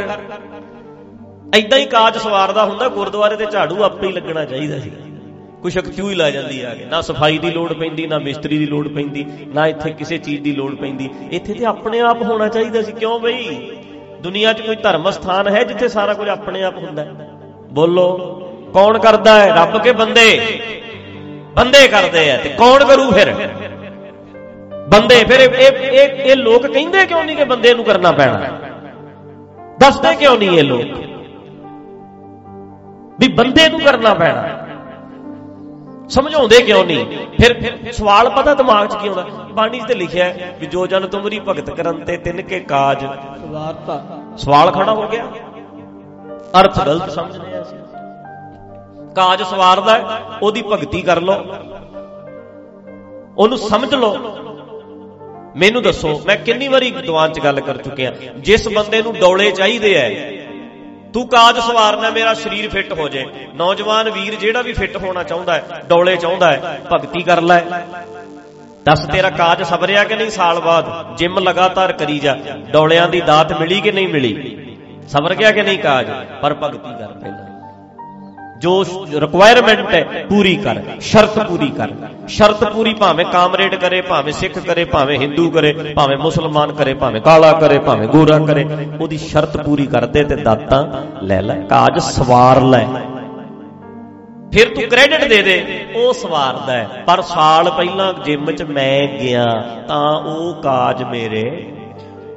ਐਦਾਂ 1.54 1.78
ਹੀ 1.78 1.86
ਕਾਜ 1.86 2.18
ਸਵਾਰਦਾ 2.18 2.64
ਹੁੰਦਾ, 2.64 2.88
ਗੁਰਦੁਆਰੇ 2.88 3.36
ਤੇ 3.36 3.46
ਝਾੜੂ 3.46 3.82
ਆਪੇ 3.82 4.06
ਹੀ 4.06 4.12
ਲੱਗਣਾ 4.12 4.44
ਚਾਹੀਦਾ 4.44 4.78
ਸੀ। 4.78 4.92
ਕੋਈ 5.62 5.70
ਸ਼ਕਤੀ 5.70 6.02
ਹੀ 6.02 6.14
ਲਾ 6.14 6.30
ਜਾਂਦੀ 6.30 6.62
ਆ 6.62 6.74
ਕੇ। 6.74 6.84
ਨਾ 6.84 7.00
ਸਫ਼ਾਈ 7.00 7.38
ਦੀ 7.38 7.50
ਲੋੜ 7.50 7.72
ਪੈਂਦੀ, 7.72 8.06
ਨਾ 8.06 8.18
ਮਿਸਤਰੀ 8.18 8.58
ਦੀ 8.58 8.66
ਲੋੜ 8.66 8.88
ਪੈਂਦੀ, 8.88 9.26
ਨਾ 9.54 9.66
ਇੱਥੇ 9.66 9.90
ਕਿਸੇ 9.90 10.18
ਚੀਜ਼ 10.18 10.42
ਦੀ 10.42 10.52
ਲੋੜ 10.52 10.74
ਪੈਂਦੀ। 10.74 11.10
ਇੱਥੇ 11.30 11.54
ਤੇ 11.54 11.64
ਆਪਣੇ 11.64 12.00
ਆਪ 12.00 12.22
ਹੋਣਾ 12.22 12.48
ਚਾਹੀਦਾ 12.48 12.82
ਸੀ। 12.82 12.92
ਕਿਉਂ 12.92 13.20
ਬਈ? 13.20 13.70
ਦੁਨੀਆ 14.20 14.52
'ਚ 14.52 14.60
ਕੋਈ 14.60 14.76
ਧਰਮ 14.76 15.10
ਸਥਾਨ 15.10 15.48
ਹੈ 15.48 15.62
ਜਿੱਥੇ 15.62 15.88
ਸਾਰਾ 15.88 16.14
ਕੁਝ 16.14 16.28
ਆਪਣੇ 16.28 16.62
ਆਪ 16.62 16.76
ਹੁੰਦਾ 16.76 17.04
ਹੈ? 17.04 17.25
ਬੋਲੋ 17.76 18.06
ਕੌਣ 18.74 18.98
ਕਰਦਾ 18.98 19.34
ਹੈ? 19.40 19.48
ਰੱਬ 19.56 19.82
ਕੇ 19.82 19.92
ਬੰਦੇ। 19.92 20.26
ਬੰਦੇ 21.56 21.88
ਕਰਦੇ 21.88 22.30
ਆ 22.30 22.36
ਤੇ 22.36 22.48
ਕੌਣ 22.48 22.84
ਕਰੂ 22.84 23.10
ਫਿਰ? 23.10 23.34
ਬੰਦੇ 24.88 25.24
ਫਿਰ 25.24 25.40
ਇਹ 25.40 25.72
ਇਹ 25.92 26.08
ਇਹ 26.08 26.36
ਲੋਕ 26.36 26.66
ਕਹਿੰਦੇ 26.66 27.06
ਕਿਉਂ 27.06 27.24
ਨਹੀਂ 27.24 27.36
ਕਿ 27.36 27.44
ਬੰਦੇ 27.44 27.74
ਨੂੰ 27.74 27.84
ਕਰਨਾ 27.84 28.12
ਪੈਣਾ? 28.12 28.40
ਦੱਸਦੇ 29.80 30.14
ਕਿਉਂ 30.14 30.36
ਨਹੀਂ 30.38 30.58
ਇਹ 30.58 30.64
ਲੋਕ? 30.64 30.82
ਵੀ 33.20 33.28
ਬੰਦੇ 33.28 33.68
ਨੂੰ 33.68 33.80
ਕਰਨਾ 33.80 34.14
ਪੈਣਾ। 34.14 34.48
ਸਮਝਾਉਂਦੇ 36.08 36.60
ਕਿਉਂ 36.62 36.84
ਨਹੀਂ 36.84 37.04
ਫਿਰ 37.40 37.76
ਸਵਾਲ 37.92 38.30
ਪਤਾ 38.30 38.54
ਦਿਮਾਗ 38.54 38.86
'ਚ 38.88 38.96
ਕੀ 38.96 39.08
ਆਉਂਦਾ? 39.08 39.24
ਬਾਣੀ 39.52 39.80
'ਚ 39.80 39.84
ਤੇ 39.88 39.94
ਲਿਖਿਆ 39.94 40.32
ਵੀ 40.60 40.66
ਜੋ 40.66 40.86
ਜਨ 40.86 41.06
ਤੁਮਰੀ 41.06 41.40
ਭਗਤ 41.40 41.70
ਕਰਨ 41.70 42.04
ਤੇ 42.04 42.16
ਤਿੰਨ 42.16 42.42
ਕੇ 42.42 42.60
ਕਾਜ। 42.60 43.00
ਸਵਾਰਤਾ। 43.00 44.04
ਸਵਾਲ 44.36 44.70
ਖੜਾ 44.70 44.92
ਹੋ 44.92 45.08
ਗਿਆ। 45.08 45.26
ਅਰਥ 46.60 46.86
ਗਲਤ 46.86 47.10
ਸਮਝਦੇ 47.10 47.56
ਆ 47.56 47.62
ਅਸੀਂ 47.62 47.78
ਕਾਜ 49.14 49.42
ਸਵਾਰਦਾ 49.42 50.20
ਉਹਦੀ 50.42 50.62
ਭਗਤੀ 50.62 51.02
ਕਰ 51.02 51.20
ਲਓ। 51.20 51.34
ਉਹਨੂੰ 53.38 53.58
ਸਮਝ 53.58 53.94
ਲਓ। 53.94 54.16
ਮੈਨੂੰ 55.56 55.82
ਦੱਸੋ, 55.82 56.22
ਮੈਂ 56.26 56.36
ਕਿੰਨੀ 56.36 56.68
ਵਾਰੀ 56.68 56.90
ਦੀਵਾਨ 56.90 57.32
'ਚ 57.32 57.40
ਗੱਲ 57.40 57.60
ਕਰ 57.60 57.76
ਚੁੱਕਿਆ। 57.76 58.12
ਜਿਸ 58.38 58.68
ਬੰਦੇ 58.68 59.02
ਨੂੰ 59.02 59.14
ਡੌਲੇ 59.14 59.50
ਚਾਹੀਦੇ 59.50 59.94
ਐ, 59.94 60.10
ਤੂੰ 61.12 61.28
ਕਾਜ 61.28 61.58
ਸਵਾਰਨਾ, 61.58 62.10
ਮੇਰਾ 62.10 62.34
ਸਰੀਰ 62.34 62.68
ਫਿੱਟ 62.68 62.92
ਹੋ 62.92 63.08
ਜਾਏ। 63.08 63.26
ਨੌਜਵਾਨ 63.54 64.10
ਵੀਰ 64.10 64.34
ਜਿਹੜਾ 64.34 64.62
ਵੀ 64.62 64.72
ਫਿੱਟ 64.72 64.96
ਹੋਣਾ 64.96 65.22
ਚਾਹੁੰਦਾ 65.22 65.54
ਹੈ 65.54 65.82
ਡੌਲੇ 65.88 66.16
ਚਾਹੁੰਦਾ 66.16 66.52
ਹੈ 66.52 66.80
ਭਗਤੀ 66.92 67.22
ਕਰ 67.22 67.40
ਲੈ। 67.40 67.60
ਦੱਸ 68.84 69.06
ਤੇਰਾ 69.06 69.30
ਕਾਜ 69.30 69.62
ਸਬਰਿਆ 69.62 70.04
ਕਿ 70.04 70.16
ਨਹੀਂ 70.16 70.30
ਸਾਲ 70.30 70.60
ਬਾਅਦ? 70.60 71.16
ਜਿਮ 71.16 71.38
ਲਗਾਤਾਰ 71.38 71.92
ਕਰੀ 71.92 72.18
ਜਾ। 72.18 72.36
ਡੌਲਿਆਂ 72.70 73.08
ਦੀ 73.08 73.20
ਦਾਤ 73.20 73.52
ਮਿਲੀ 73.52 73.80
ਕਿ 73.80 73.92
ਨਹੀਂ 73.92 74.08
ਮਿਲੀ? 74.08 74.62
ਸਬਰ 75.08 75.34
ਗਿਆ 75.34 75.50
ਕਿ 75.50 75.62
ਨਹੀਂ 75.62 75.78
ਕਾਜ? 75.78 76.06
ਪਰ 76.42 76.54
ਭਗਤੀ 76.54 76.94
ਕਰ 76.98 77.12
ਪਹਿਲਾਂ 77.12 77.44
ਜੋ 78.58 78.84
ਰਿਕੁਆਇਰਮੈਂਟ 79.14 79.94
ਹੈ, 79.94 80.02
ਪੂਰੀ 80.28 80.54
ਕਰ, 80.56 80.76
ਸ਼ਰਤ 81.00 81.38
ਪੂਰੀ 81.48 81.68
ਕਰ। 81.70 81.90
ਸ਼ਰਤ 82.28 82.64
ਪੂਰੀ 82.64 82.94
ਭਾਵੇਂ 82.94 83.24
ਕਾਮਰੇਡ 83.24 83.74
ਕਰੇ, 83.74 84.00
ਭਾਵੇਂ 84.00 84.32
ਸਿੱਖ 84.32 84.58
ਕਰੇ, 84.58 84.84
ਭਾਵੇਂ 84.84 85.18
ਹਿੰਦੂ 85.18 85.50
ਕਰੇ, 85.50 85.72
ਭਾਵੇਂ 85.96 86.16
ਮੁਸਲਮਾਨ 86.16 86.72
ਕਰੇ, 86.72 86.94
ਭਾਵੇਂ 86.94 87.20
ਕਾਲਾ 87.20 87.52
ਕਰੇ, 87.52 87.78
ਭਾਵੇਂ 87.78 88.08
ਗੋਰਾ 88.08 88.38
ਕਰੇ, 88.38 88.66
ਉਹਦੀ 89.00 89.18
ਸ਼ਰਤ 89.18 89.56
ਪੂਰੀ 89.56 89.86
ਕਰਦੇ 89.86 90.24
ਤੇ 90.24 90.36
ਦਾਤਾਂ, 90.36 90.84
ਲੈ 91.22 91.42
ਲੈ, 91.42 91.60
ਕਾਜ 91.60 91.98
ਸਵਾਰ 91.98 92.60
ਲੈ। 92.62 92.86
ਫਿਰ 94.52 94.74
ਤੂੰ 94.74 94.84
ਕ੍ਰੈਡਿਟ 94.84 95.24
ਦੇ 95.24 95.42
ਦੇ, 95.42 95.86
ਉਹ 95.96 96.12
ਸਵਾਰਦਾ 96.12 96.72
ਹੈ। 96.72 97.04
ਪਰ 97.06 97.22
ਸਾਲ 97.22 97.70
ਪਹਿਲਾਂ 97.70 98.12
ਜਿਮ 98.24 98.50
'ਚ 98.50 98.62
ਮੈਂ 98.62 99.06
ਗਿਆ, 99.18 99.44
ਤਾਂ 99.88 100.12
ਉਹ 100.16 100.54
ਕਾਜ 100.62 101.02
ਮੇਰੇ 101.02 101.72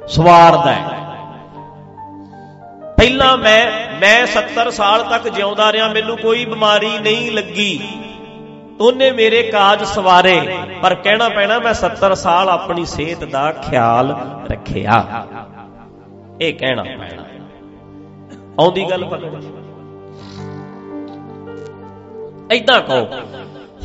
ਸਵਾਰਦਾ 0.08 0.72
ਹੈ। 0.72 0.99
ਪਹਿਲਾਂ 3.00 3.36
ਮੈਂ 3.36 3.70
ਮੈਂ 4.00 4.26
70 4.26 4.70
ਸਾਲ 4.70 5.02
ਤੱਕ 5.02 5.28
ਜਿਉਂਦਾ 5.28 5.72
ਰਿਹਾ, 5.72 5.88
ਮੈਨੂੰ 5.88 6.16
ਕੋਈ 6.16 6.44
ਬਿਮਾਰੀ 6.44 6.98
ਨਹੀਂ 6.98 7.32
ਲੱਗੀ। 7.32 7.88
ਉਹਨੇ 8.80 9.10
ਮੇਰੇ 9.10 9.42
ਕਾਜ 9.42 9.84
ਸਵਾਰੇ, 9.84 10.58
ਪਰ 10.82 10.94
ਕਹਿਣਾ 10.94 11.28
ਪੈਣਾ, 11.28 11.58
ਮੈਂ 11.58 11.74
70 11.74 12.14
ਸਾਲ 12.14 12.48
ਆਪਣੀ 12.48 12.84
ਸਿਹਤ 12.86 13.24
ਦਾ 13.24 13.52
ਖਿਆਲ 13.52 14.16
ਰੱਖਿਆ। 14.52 15.26
ਇਹ 16.40 16.54
ਕਹਿਣਾ 16.54 16.82
ਪੈਣਾ। 16.82 17.24
ਆਉਂਦੀ 18.60 18.90
ਗੱਲ 18.90 19.04
ਪਕੜ 19.04 19.24
ਐਦਾਂ 22.52 22.80
ਕਹੋ। 22.80 23.08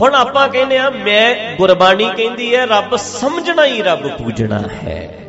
ਹੁਣ 0.02 0.16
ਆਪਾਂ 0.16 0.50
ਕਹਿੰਦੇ 0.50 0.78
ਆ 0.78 0.90
ਮੈਂ 0.90 1.56
ਗੁਰਬਾਣੀ 1.56 2.10
ਕਹਿੰਦੀ 2.18 2.56
ਹੈ, 2.56 2.66
ਰੱਬ 2.66 2.96
ਸਮਝਣਾ 2.96 3.66
ਹੀ 3.66 3.82
ਰੱਬ 3.82 4.08
ਪੂਜਣਾ 4.08 4.60
ਹੈ। 4.60 5.25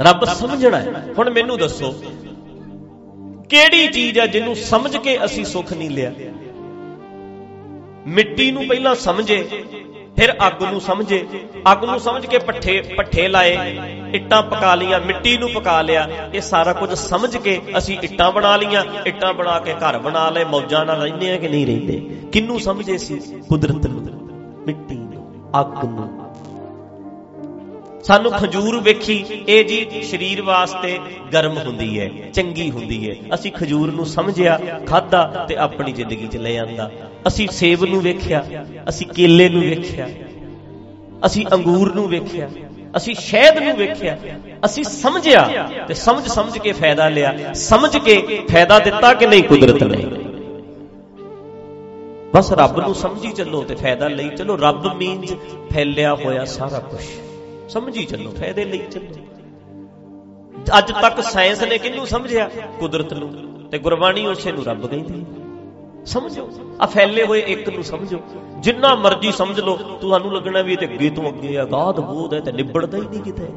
ਰੱਬ 0.00 0.24
ਸਮਝਣਾ 0.24 0.78
ਹੈ। 0.78 1.04
ਹੁਣ 1.18 1.30
ਮੈਨੂੰ 1.30 1.58
ਦੱਸੋ, 1.58 1.92
ਕਿਹੜੀ 3.50 3.86
ਚੀਜ਼ 3.86 4.18
ਹੈ 4.18 4.26
ਜਿਹਨੂੰ 4.26 4.54
ਸਮਝ 4.56 4.96
ਕੇ 4.96 5.24
ਅਸੀਂ 5.24 5.44
ਸੁੱਖ 5.44 5.72
ਨਹੀਂ 5.72 5.90
ਲਿਆ? 5.90 6.12
ਮਿੱਟੀ 8.06 8.50
ਨੂੰ 8.50 8.66
ਪਹਿਲਾਂ 8.66 8.94
ਸਮਝੇ, 8.94 9.64
ਫਿਰ 10.16 10.32
ਅੱਗ 10.46 10.62
ਨੂੰ 10.62 10.80
ਸਮਝੇ। 10.80 11.26
ਅੱਗ 11.72 11.84
ਨੂੰ 11.84 11.98
ਸਮਝ 12.00 12.26
ਕੇ 12.26 12.38
ਪੱਠੇ 12.38 12.80
ਪੱਠੇ 12.96 13.28
ਲਾਏ, 13.28 13.56
ਇੱਟਾਂ 14.12 14.42
ਪਕਾ 14.42 14.74
ਲੀਆਂ 14.74 15.00
ਮਿੱਟੀ 15.00 15.36
ਨੂੰ 15.36 15.50
ਪਕਾ 15.50 15.80
ਲਿਆ। 15.82 16.08
ਇਹ 16.34 16.40
ਸਾਰਾ 16.40 16.72
ਕੁਝ 16.72 16.94
ਸਮਝ 16.94 17.36
ਕੇ 17.36 17.60
ਅਸੀਂ 17.78 17.98
ਇੱਟਾਂ 18.02 18.30
ਬਣਾ 18.32 18.56
ਲੀਆਂ 18.56 18.84
ਇੱਟਾਂ 19.06 19.32
ਬਣਾ 19.34 19.58
ਕੇ 19.60 19.74
ਘਰ 19.74 19.98
ਬਣਾ 19.98 20.28
ਲਏ। 20.30 20.44
ਮੌਜਾਂ 20.44 20.84
ਨਾਲ 20.86 21.02
ਰਹਿੰਦੇ 21.02 21.32
ਆ 21.32 21.36
ਕਿ 21.36 21.48
ਨਹੀਂ 21.48 21.66
ਰਹਿੰਦੇ? 21.66 22.00
ਕਿੰਨੂੰ 22.32 22.60
ਸਮਝੇ 22.60 22.98
ਸੀ? 22.98 23.20
ਕੁਦਰਤ 23.48 23.86
ਨੂੰ, 23.86 24.02
ਮਿੱਟੀ 24.66 24.94
ਨੂੰ, 24.94 25.50
ਅੱਗ 25.60 25.84
ਨੂੰ। 25.84 26.17
ਸਾਨੂੰ 28.04 28.30
ਖਜੂਰ 28.32 28.80
ਵੇਖੀ, 28.80 29.24
ਇਹ 29.48 29.64
ਜੀ 29.64 30.02
ਸਰੀਰ 30.02 30.42
ਵਾਸਤੇ 30.42 30.98
ਗਰਮ 31.32 31.56
ਹੁੰਦੀ 31.58 31.98
ਹੈ 32.00 32.08
ਚੰਗੀ 32.34 32.70
ਹੁੰਦੀ 32.70 32.98
ਹੈ 33.08 33.14
ਅਸੀਂ 33.34 33.52
ਖਜੂਰ 33.52 33.92
ਨੂੰ 33.92 34.06
ਸਮਝਿਆ 34.06 34.58
ਖਾਦਾ 34.86 35.24
ਤੇ 35.48 35.56
ਆਪਣੀ 35.56 35.92
ਜ਼ਿੰਦਗੀ 35.92 36.26
'ਚ 36.26 36.36
ਲੈ 36.36 36.56
ਆਂਦਾ। 36.58 36.90
ਅਸੀਂ 37.28 37.48
ਸੇਬ 37.52 37.84
ਨੂੰ 37.84 38.00
ਵੇਖਿਆ, 38.02 38.44
ਅਸੀਂ 38.88 39.06
ਕੇਲੇ 39.06 39.48
ਨੂੰ 39.48 39.62
ਵੇਖਿਆ, 39.62 40.08
ਅਸੀਂ 41.26 41.46
ਅੰਗੂਰ 41.52 41.94
ਨੂੰ 41.94 42.08
ਵੇਖਿਆ, 42.08 42.48
ਅਸੀਂ 42.96 43.14
ਸ਼ਹਿਦ 43.14 43.58
ਨੂੰ 43.58 43.76
ਵੇਖਿਆ। 43.76 44.16
ਅਸੀਂ 44.64 44.84
ਸਮਝਿਆ 44.84 45.68
ਤੇ 45.88 45.94
ਸਮਝ 45.94 46.26
ਸਮਝ 46.28 46.58
ਕੇ 46.58 46.72
ਫਾਇਦਾ 46.72 47.08
ਲਿਆ। 47.08 47.52
ਸਮਝ 47.54 47.96
ਕੇ 47.98 48.16
ਫਾਇਦਾ 48.52 48.78
ਦਿੱਤਾ 48.78 49.12
ਕਿ 49.14 49.26
ਨਹੀਂ 49.26 49.42
ਕੁਦਰਤ 49.42 49.82
ਨੇ? 49.84 50.04
ਬਸ 52.34 52.52
ਰੱਬ 52.52 52.78
ਨੂੰ 52.80 52.94
ਸਮਝੀ 52.94 53.32
ਚੱਲੋ 53.32 53.62
ਤੇ 53.62 53.74
ਫਾਇਦਾ 53.74 54.08
ਲਈ 54.08 54.28
ਚੱਲੋ। 54.28 54.56
ਰੱਬ 54.56 54.94
ਮੀਨਸ 54.96 55.32
ਫੈਲਿਆ 55.74 56.14
ਹੋਇਆ 56.14 56.44
ਸਾਰਾ 56.44 56.78
ਕੁਝ 56.80 57.00
ਸਮਝੀ 57.68 58.04
ਚੱਲੋ, 58.04 58.30
ਫਾਇਦੇ 58.30 58.64
ਲਈ 58.64 58.78
ਚੱਲੋ। 58.78 59.26
ਅੱਜ 60.78 60.92
ਤੱਕ 60.92 61.20
ਸਾਇੰਸ 61.20 61.62
ਨੇ 61.62 61.78
ਕਿਹਨੂੰ 61.78 62.06
ਸਮਝਿਆ? 62.06 62.50
ਕੁਦਰਤ 62.80 63.12
ਨੂੰ। 63.12 63.34
ਤੇ 63.70 63.78
ਗੁਰਬਾਣੀ 63.78 64.26
ਉਸੇ 64.26 64.52
ਨੂੰ 64.52 64.64
ਰੱਬ 64.64 64.86
ਕਹਿੰਦੀ 64.86 65.24
ਸਮਝੋ। 66.06 66.50
ਆ 66.80 66.86
ਫੈਲੇ 66.86 67.24
ਹੋਏ 67.24 67.40
ਇੱਕ 67.40 67.68
ਨੂੰ 67.68 67.84
ਸਮਝੋ। 67.84 68.20
ਜਿੰਨਾ 68.58 68.94
ਮਰਜ਼ੀ 68.94 69.32
ਸਮਝ 69.32 69.60
ਲਓ, 69.60 69.76
ਤੁਹਾਨੂੰ 69.76 70.34
ਲੱਗਣਾ 70.34 70.62
ਵੀ 70.62 70.72
ਇਹ 70.72 70.78
ਤੇ 70.78 70.86
ਅੱਗੇ 70.86 71.10
ਤੋਂ 71.10 71.28
ਅੱਗੇ 71.28 71.58
ਆ 71.58 71.64
ਗਾਧ 71.64 72.00
ਬੋਧ 72.00 72.34
ਹੈ 72.34 72.40
ਤੇ 72.40 72.52
ਨਿਬੜਦਾ 72.52 72.98
ਹੀ 72.98 73.02
ਨਹੀਂ 73.02 73.20
ਕਿਤੇ। 73.20 73.48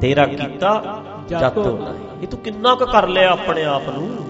ਤੇਰਾ 0.00 0.26
ਕੀਤਾ 0.26 1.02
ਜਾਤੋ। 1.28 1.78
ਇਹ 2.22 2.26
ਤੂੰ 2.26 2.40
ਕਿੰਨਾ 2.40 2.74
ਕੁ 2.74 2.86
ਕਰ 2.86 3.08
ਲਿਆ 3.08 3.30
ਆਪਣੇ 3.32 3.64
ਆਪ 3.64 3.88
ਨੂੰ? 3.88 4.27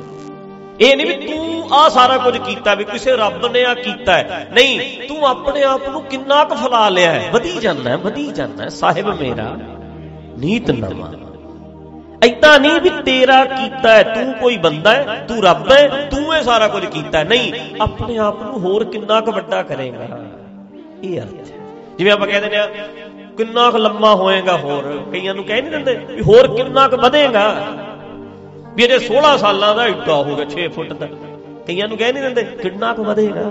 ਇਹ 0.80 0.96
ਨਹੀਂ 0.96 1.06
ਵੀ 1.06 1.26
ਤੂੰ 1.26 1.68
ਆ 1.72 1.88
ਸਾਰਾ 1.88 2.18
ਕੁਝ 2.18 2.38
ਕੀਤਾ 2.38 2.74
ਵੀ 2.74 2.84
ਕਿਸੇ 2.84 3.16
ਰੱਬ 3.16 3.46
ਨੇ 3.46 3.64
ਆ 3.64 3.74
ਕੀਤਾ 3.74 4.12
ਹੈ। 4.12 4.48
ਨਹੀਂ, 4.52 4.80
ਤੂੰ 5.08 5.26
ਆਪਣੇ 5.26 5.62
ਆਪ 5.62 5.88
ਨੂੰ 5.88 6.02
ਕਿੰਨਾ 6.02 6.44
ਕੁ 6.44 6.54
ਫਲਾ 6.54 6.88
ਲਿਆ 6.88 7.12
ਹੈ। 7.12 7.30
ਵਧੀ 7.32 7.52
ਜਾਂਦਾ 7.52 7.90
ਹੈ, 7.90 7.96
ਵਧੀ 7.96 8.32
ਜਾਂਦਾ 8.32 8.64
ਹੈ, 8.64 8.68
ਸਾਹਿਬ 8.68 9.20
ਮੇਰਾ। 9.20 9.58
ਨੀਤ 10.38 10.70
ਨਵਾਂ। 10.70 11.12
ਐਦਾਂ 12.24 12.60
ਨਹੀਂ 12.60 12.80
ਵੀ 12.80 12.90
ਤੇਰਾ 12.90 13.44
ਕੀਤਾ 13.44 13.92
ਹੈ, 13.92 14.02
ਤੂੰ 14.02 14.34
ਕੋਈ 14.34 14.56
ਬੰਦਾ 14.56 14.94
ਹੈ, 14.94 15.24
ਤੂੰ 15.28 15.42
ਰੱਬ 15.42 15.72
ਹੈ, 15.72 15.88
ਤੂੰ 15.88 16.36
ਇਹ 16.36 16.42
ਸਾਰਾ 16.42 16.68
ਕੁਝ 16.68 16.86
ਕੀਤਾ 16.86 17.22
ਨਹੀਂ, 17.22 17.52
ਆਪਣੇ 17.80 18.18
ਆਪ 18.18 18.42
ਨੂੰ 18.42 18.60
ਹੋਰ 18.60 18.84
ਕਿੰਨਾ 18.84 19.20
ਕੁ 19.20 19.32
ਵੱਡਾ 19.32 19.62
ਕਰੇਗਾ। 19.62 20.24
ਇਹ 21.04 21.20
ਅਰਥ 21.20 21.50
ਹੈ। 21.50 21.58
ਜਿਵੇਂ 21.98 22.12
ਆਪਾਂ 22.12 22.26
ਕਹਿੰਦੇ 22.26 22.48
ਨੇ 22.48 22.58
ਕਿੰਨਾ 23.36 23.70
ਕੁ 23.70 23.78
ਲੰਮਾ 23.78 24.14
ਹੋਏਗਾ 24.14 24.56
ਹੋਰ। 24.56 25.02
ਕਈਆਂ 25.12 25.34
ਨੂੰ 25.34 25.44
ਕਹਿ 25.44 25.62
ਨਹੀਂ 25.62 25.70
ਦਿੰਦੇ 25.70 26.14
ਵੀ 26.14 26.22
ਹੋਰ 26.22 26.56
ਕਿੰਨਾ 26.56 26.88
ਕੁ 26.88 26.96
ਵਧੇਗਾ। 26.96 27.66
ਵੀ 28.78 28.84
ਇਹਦੇ 28.84 28.98
16 29.04 29.36
ਸਾਲਾਂ 29.38 29.74
ਦਾ 29.76 29.84
ਇੱਡਾ 29.86 30.16
ਹੋ 30.16 30.34
ਗਿਆ 30.36 30.44
6 30.50 30.66
ਫੁੱਟ 30.74 30.92
ਦਾ। 30.92 31.06
ਕਈਆਂ 31.66 31.86
ਨੂੰ 31.88 31.96
ਕਹਿ 31.98 32.12
ਨਹੀਂ 32.12 32.22
ਦਿੰਦੇ, 32.22 32.42
ਕਿੰਨਾ 32.60 32.92
ਕੁ 32.94 33.04
ਵਧੇਗਾ? 33.04 33.42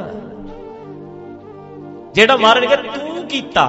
ਜਿਹੜਾ 2.13 2.35
ਮਾਰਨ 2.37 2.65
ਕਿ 2.65 2.75
ਤੂੰ 2.75 3.25
ਕੀਤਾ, 3.27 3.65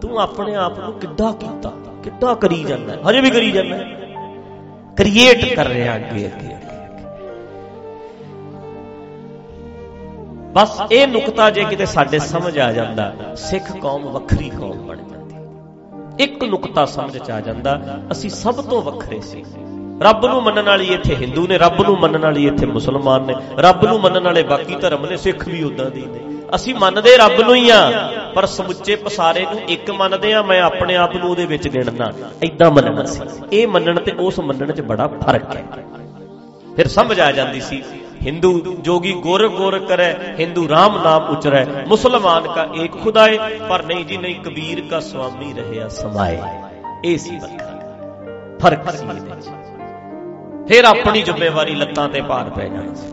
ਤੂੰ 0.00 0.20
ਆਪਣੇ 0.20 0.54
ਆਪ 0.64 0.78
ਨੂੰ 0.78 0.92
ਕਿੱਦਾਂ 1.00 1.32
ਕੀਤਾ 1.34 1.72
ਕਿੱਦਾਂ 2.04 2.34
ਕਰੀ 2.36 2.62
ਜਾਂਦਾ 2.64 2.96
ਹਜੇ 3.08 3.20
ਵੀ 3.20 3.30
ਕਰੀ 3.30 3.50
ਜਾਂਦਾ 3.50 3.76
ਕ੍ਰੀਏਟ 4.96 5.44
ਕਰ 5.54 5.68
ਰਿਹਾ 5.68 5.94
ਅੱਗੇ 5.96 6.26
ਅੱਗੇ 6.26 6.56
ਬਸ 10.54 10.80
ਇਹ 10.92 11.06
ਨੁਕਤਾ 11.08 11.50
ਜੇ 11.50 11.64
ਕਿਤੇ 11.64 11.86
ਸਾਡੇ 11.86 12.18
ਸਮਝ 12.18 12.58
ਆ 12.58 12.70
ਜਾਂਦਾ, 12.72 13.12
ਸਿੱਖ 13.40 13.72
ਕੌਮ 13.76 14.06
ਵੱਖਰੀ 14.08 14.48
ਕੌਮ 14.50 14.86
ਬਣ 14.86 14.96
ਜਾਂਦੀ 14.96 16.24
ਇੱਕ 16.24 16.44
ਨੁਕਤਾ 16.44 16.84
ਸਮਝ 16.86 17.18
ਚ 17.18 17.30
ਆ 17.30 17.40
ਜਾਂਦਾ, 17.40 17.80
ਅਸੀਂ 18.12 18.30
ਸਭ 18.30 18.60
ਤੋਂ 18.70 18.82
ਵੱਖਰੇ 18.82 19.20
ਸੀ। 19.20 19.44
ਰੱਬ 20.02 20.26
ਨੂੰ 20.26 20.42
ਮੰਨਣ 20.42 20.62
ਵਾਲੀ 20.62 20.86
ਇੱਥੇ 20.86 21.16
ਹਿੰਦੂ 21.16 21.46
ਨੇ, 21.46 21.58
ਰੱਬ 21.58 21.82
ਨੂੰ 21.82 21.98
ਮੰਨਣ 21.98 22.22
ਵਾਲੀ 22.22 22.46
ਇੱਥੇ 22.46 22.66
ਮੁਸਲਮਾਨ 22.66 23.22
ਨੇ, 23.22 23.34
ਰੱਬ 23.58 23.84
ਨੂੰ 23.84 24.00
ਮੰਨਣ 24.00 24.24
ਵਾਲੇ 24.24 24.42
ਬਾਕੀ 24.42 24.74
ਧਰਮ 24.74 25.06
ਨੇ, 25.06 25.16
ਸਿੱਖ 25.16 25.48
ਵੀ 25.48 25.62
ਉਦਾਂ 25.62 25.90
ਦੀ 25.90 26.06
ਨੇ। 26.06 26.20
ਅਸੀਂ 26.54 26.74
ਮੰਨਦੇ 26.74 27.16
ਰੱਬ 27.16 27.40
ਨੂੰ 27.40 27.54
ਹੀ 27.54 27.70
ਆ, 27.70 28.12
ਪਰ 28.34 28.46
ਸਮੁੱਚੇ 28.46 28.96
ਪਸਾਰੇ 28.96 29.44
ਨੂੰ 29.44 29.60
ਇੱਕ 29.68 29.90
ਮੰਨਦੇ 29.90 30.32
ਆ, 30.34 30.42
ਮੈਂ 30.42 30.62
ਆਪਣੇ 30.62 30.96
ਆਪ 30.96 31.16
ਨੂੰ 31.16 31.30
ਉਹਦੇ 31.30 31.46
ਵਿੱਚ 31.46 31.68
ਗਿਣਨਾ। 31.68 32.12
ਐਦਾਂ 32.42 32.70
ਮੰਨਣਾ 32.70 33.04
ਸੀ। 33.04 33.20
ਇਹ 33.52 33.66
ਮੰਨਣ 33.68 34.00
ਤੇ 34.00 34.12
ਉਸ 34.18 34.38
ਮੰਨਣ 34.38 34.72
'ਚ 34.72 34.80
ਬੜਾ 34.80 35.06
ਫ਼ਰਕ 35.06 35.56
ਹੈ। 35.56 35.64
ਫਿਰ 36.76 36.88
ਸਮਝ 36.88 37.20
ਆ 37.20 37.32
ਜਾਂਦੀ 37.32 37.60
ਸੀ, 37.60 37.82
ਹਿੰਦੂ 38.22 38.76
ਜੋਗੀ 38.80 39.12
ਗੁਰ 39.12 39.48
ਗੁਰ 39.48 39.78
ਕਰੇ, 39.78 40.14
ਹਿੰਦੂ 40.40 40.68
ਰਾਮ 40.68 41.02
ਨਾਮ 41.04 41.22
ਉਚਰੇ, 41.24 41.66
ਮੁਸਲਮਾਨ 41.88 42.42
ਕਾ 42.42 42.68
ਇੱਕ 42.74 43.02
ਖੁਦਾ 43.02 43.26
ਹੈ 43.26 43.50
ਪਰ 43.68 43.82
ਨਹੀਂ 43.82 44.04
ਜੀ 44.04 44.16
ਨਹੀਂ 44.16 44.40
ਕਬੀਰ 44.40 44.80
ਕਾ 44.90 45.00
ਸੁਆਮੀ 45.00 45.52
ਰਹਿਆ 45.52 45.88
ਸਮਾਏ। 45.88 46.38
ਇਹ 47.04 47.18
ਸੀ 47.18 47.38
ਫ਼ਰਕ। 48.60 48.90
ਸੀ 48.90 49.06
ਇਹਦੇ 49.06 49.20
ਵਿੱਚ 49.20 49.48
ਫਿਰ 50.70 50.84
ਆਪਣੀ 50.84 51.22
ਜ਼ਿੰਮੇਵਾਰੀ 51.22 51.74
ਲੱਤਾਂ 51.74 52.08
ਤੇ 52.08 52.20
ਭਾਰ 52.20 52.50
ਪੈ 52.50 52.64
ਜਾਣਾ 52.64 52.94
ਸੀ। 52.94 53.06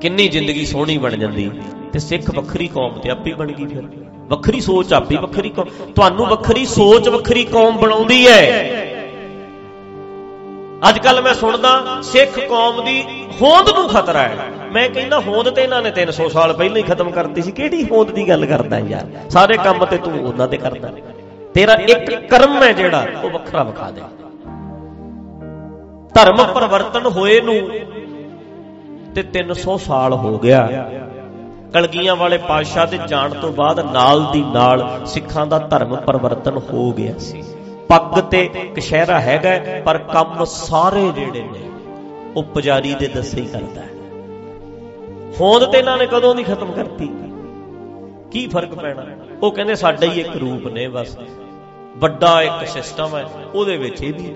ਕਿੰਨੀ 0.00 0.28
ਜ਼ਿੰਦਗੀ 0.28 0.64
ਸੋਹਣੀ 0.66 0.96
ਬਣ 0.98 1.16
ਜਾਂਦੀ 1.16 1.50
ਤੇ 1.92 1.98
ਸਿੱਖ 1.98 2.30
ਵੱਖਰੀ 2.34 2.66
ਕੌਮ 2.68 2.98
ਤੇ 2.98 3.10
ਆਪੀ 3.10 3.32
ਬਣ 3.32 3.52
ਗਈ 3.52 3.66
ਫਿਰ। 3.66 3.82
ਵੱਖਰੀ 4.28 4.60
ਸੋਚ, 4.60 4.92
ਆਪੀ 4.92 5.16
ਵੱਖਰੀ 5.16 5.48
ਕੌਮ। 5.48 5.64
ਤੁਹਾਨੂੰ 5.94 6.26
ਵੱਖਰੀ 6.26 6.64
ਸੋਚ, 6.64 7.08
ਵੱਖਰੀ 7.08 7.44
ਕੌਮ 7.44 7.76
ਬਣਾਉਂਦੀ 7.76 8.26
ਹੈ 8.26 8.40
ਅੱਜ 10.88 10.98
ਕੱਲ 10.98 11.22
ਮੈਂ 11.22 11.34
ਸੁਣਦਾ, 11.34 12.00
ਸਿੱਖ 12.02 12.38
ਕੌਮ 12.40 12.84
ਦੀ 12.84 13.02
ਹੋਂਦ 13.42 13.70
ਨੂੰ 13.70 13.88
ਖਤਰਾ 13.88 14.22
ਹੈ 14.22 14.36
ਮੈਂ 14.72 14.88
ਕਹਿੰਦਾ, 14.88 15.20
ਹੋਂਦ 15.20 15.50
ਤੇ 15.50 15.62
ਇਹਨਾਂ 15.62 15.82
ਨੇ 15.82 15.90
300 15.90 16.28
ਸਾਲ 16.28 16.52
ਪਹਿਲਾਂ 16.52 16.76
ਹੀ 16.76 16.82
ਖਤਮ 16.82 17.10
ਕਰਤੀ 17.10 17.42
ਸੀ। 17.42 17.52
ਕਿਹੜੀ 17.52 17.84
ਹੋਂਦ 17.84 18.10
ਦੀ 18.10 18.28
ਗੱਲ 18.28 18.46
ਕਰਦਾ 18.46 18.78
ਯਾਰ? 18.78 19.30
ਸਾਰੇ 19.30 19.56
ਕੰਮ 19.56 19.84
ਤੇ 19.84 19.98
ਤੂੰ 19.98 20.24
ਉਹਨਾਂ 20.24 20.48
ਤੇ 20.48 20.56
ਕਰਦਾ। 20.56 20.92
ਤੇਰਾ 21.54 21.72
ਇੱਕ 21.72 22.14
ਕਰਮ 22.30 22.62
ਹੈ 22.62 22.72
ਜਿਹੜਾ, 22.72 23.06
ਉਹ 23.24 23.30
ਵੱਖਰਾ 23.30 23.62
ਵਿਖਾ 23.62 23.90
ਦੇ। 23.90 24.02
ਧਰਮ 26.14 26.36
ਪਰਿਵਰਤਨ 26.54 27.06
ਹੋਏ 27.06 27.40
ਨੂੰ 27.40 27.70
ਤੇ 29.14 29.22
300 29.22 29.78
ਸਾਲ 29.78 30.12
ਹੋ 30.12 30.38
ਗਿਆ। 30.38 30.90
ਕਲਗੀਆਂ 31.72 32.16
ਵਾਲੇ 32.16 32.38
ਪਾਤਸ਼ਾਹ 32.38 32.86
ਦੇ 32.86 32.98
ਜਾਣ 33.08 33.34
ਤੋਂ 33.34 33.52
ਬਾਅਦ 33.52 33.80
ਨਾਲ 33.80 34.32
ਦੀ 34.32 34.42
ਨਾਲ 34.42 35.06
ਸਿੱਖਾਂ 35.06 35.46
ਦਾ 35.46 35.58
ਧਰਮ 35.58 35.96
ਪਰਿਵਰਤਨ 35.96 36.60
ਹੋ 36.72 36.92
ਗਿਆ 36.92 37.18
ਸੀ। 37.18 37.44
ਪੱਗ 37.88 38.20
ਤੇ 38.20 38.50
ਕਸ਼ਹਿਰਾ 38.76 39.20
ਹੈਗਾ, 39.20 39.80
ਪਰ 39.80 39.98
ਕੰਮ 39.98 40.44
ਸਾਰੇ 40.44 41.08
ਜਿਹੜੇ 41.08 41.42
ਨੇ, 41.42 41.70
ਉਹ 42.36 42.42
ਪੁਜਾਰੀ 42.42 42.94
ਦੇ 42.94 43.08
ਦੱਸੇ 43.08 43.40
ਹੀ 43.40 43.46
ਕਰਦਾ 43.46 43.80
ਹੈ। 43.80 43.88
ਹੋਂਦ 45.40 45.64
ਤੇ 45.64 45.78
ਇਹਨਾਂ 45.78 45.98
ਨੇ 45.98 46.06
ਕਦੋਂ 46.06 46.34
ਦੀ 46.34 46.42
ਖਤਮ 46.42 46.72
ਕਰਤੀ? 46.72 47.10
ਕੀ 48.30 48.46
ਫ਼ਰਕ 48.46 48.74
ਪੈਣਾ? 48.74 49.04
ਉਹ 49.42 49.52
ਕਹਿੰਦੇ, 49.52 49.74
ਸਾਡਾ 49.74 50.06
ਹੀ 50.06 50.20
ਇੱਕ 50.20 50.36
ਰੂਪ 50.36 50.66
ਨੇ 50.66 50.88
ਬਸ। 50.88 51.18
ਵੱਡਾ 51.96 52.42
ਇੱਕ 52.42 52.66
ਸਿਸਟਮ 52.66 53.16
ਹੈ, 53.16 53.26
ਉਹਦੇ 53.54 53.76
ਵਿੱਚ 53.76 54.02
ਇਹ 54.02 54.14
ਵੀ 54.14 54.34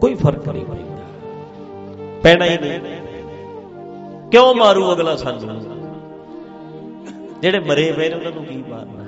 ਕੋਈ 0.00 0.14
ਫ਼ਰਕ 0.14 0.48
ਨਹੀਂ। 0.48 0.64
ਪੈਂਦਾ 0.64 0.94
ਪੈਣਾ 2.22 2.44
ਹੀ 2.44 2.58
ਨਹੀਂ। 2.58 2.80
ਕਿਉਂ 4.30 4.54
ਮਾਰੂ 4.54 4.92
ਅਗਲਾ 4.92 5.16
ਸਾਨੂੰ? 5.16 5.74
ਜਿਹੜੇ 7.42 7.58
ਮਰੇ 7.58 7.92
ਪਏ 7.92 8.08
ਨੇ 8.08 8.14
ਉਹਨਾਂ 8.14 8.32
ਨੂੰ 8.32 8.44
ਕੀ 8.44 8.64
ਮਾਰਨਾ? 8.68 9.04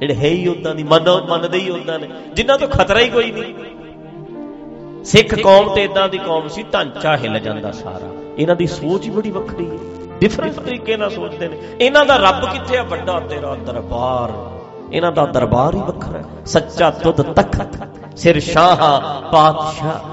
ਜਿਹੜੇ 0.00 0.14
ਹੈ 0.14 0.28
ਹੀ 0.28 0.48
ਉਦਾਂ 0.48 0.74
ਦੀ, 0.74 0.82
ਮੰਨ, 0.82 1.26
ਮੰਨਦੇ 1.28 1.58
ਹੀ 1.58 1.70
ਉਦਾਂ 1.70 1.98
ਨੇ। 1.98 2.08
ਜਿਨ੍ਹਾਂ 2.32 2.58
ਤੋਂ 2.58 2.68
ਖਤਰਾ 2.68 3.00
ਹੀ 3.00 3.08
ਕੋਈ 3.08 3.30
ਨਹੀਂ। 3.30 3.54
ਸਿੱਖ 5.04 5.34
ਕੌਮ 5.34 5.74
ਤੇ 5.74 5.84
ਇਦਾਂ 5.84 6.08
ਦੀ 6.08 6.18
ਕੌਮ 6.18 6.48
ਸੀ, 6.48 6.64
ਢਾਂਚਾ 6.74 7.16
ਹਿੱਲ 7.16 7.38
ਜਾਂਦਾ 7.38 7.72
ਸਾਰਾ। 7.72 8.34
ਇਹਨਾਂ 8.38 8.56
ਦੀ 8.56 8.66
ਸੋਚ 8.66 9.04
ਹੀ 9.04 9.10
ਬੜੀ 9.10 9.30
ਵੱਖਰੀ 9.30 9.70
ਹੈ। 9.70 9.76
ਡਿਫਰੈਂਟ 10.20 10.52
ਤਰੀਕੇ 10.52 10.96
ਨਾਲ 10.96 11.10
ਸੋਚਦੇ 11.10 11.48
ਨੇ। 11.48 11.58
ਇਹਨਾਂ 11.80 12.06
ਦਾ 12.06 12.16
ਰੱਬ 12.16 12.52
ਕਿੱਥੇ 12.52 12.76
ਆ? 12.76 12.82
ਵੱਡਾ 12.82 13.20
ਤੇਰਾ 13.20 13.54
ਦਰਬਾਰ। 13.54 14.58
ਇਹਨਾਂ 14.94 15.12
ਦਾ 15.12 15.26
ਦਰਬਾਰ 15.26 15.74
ਹੀ 15.74 15.80
ਵੱਖਰਾ 15.80 16.18
ਹੈ। 16.18 16.24
ਸੱਚਾ 16.46 16.90
ਤੁਧ 16.90 17.22
ਤਖਤ। 17.22 17.99
ਸਿਰ 18.16 18.40
ਸ਼ਾਹ 18.40 18.76
ਪਾਤਸ਼ਾਹ। 19.32 20.08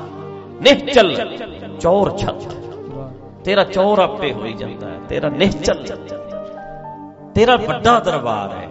ਨਿਹਚਲ 0.62 1.38
ਚੌਰ 1.80 2.18
ਛੱਤ। 2.18 2.44
ਤੇਰਾ 3.46 3.64
ਚੌਰ 3.64 4.00
ਆਪੇ 4.00 4.34
ਹੋਈ 4.34 4.54
ਜਾਂਦਾ 4.54 4.88
ਹੈ। 4.88 5.00
ਤੇਰਾ 5.10 5.30
ਨਿਹਚਲ। 5.30 5.86
ਤੇਰਾ 7.36 7.56
ਵੱਡਾ 7.56 8.00
ਦਰਬਾਰ 8.00 8.58
ਹੈ। 8.58 8.70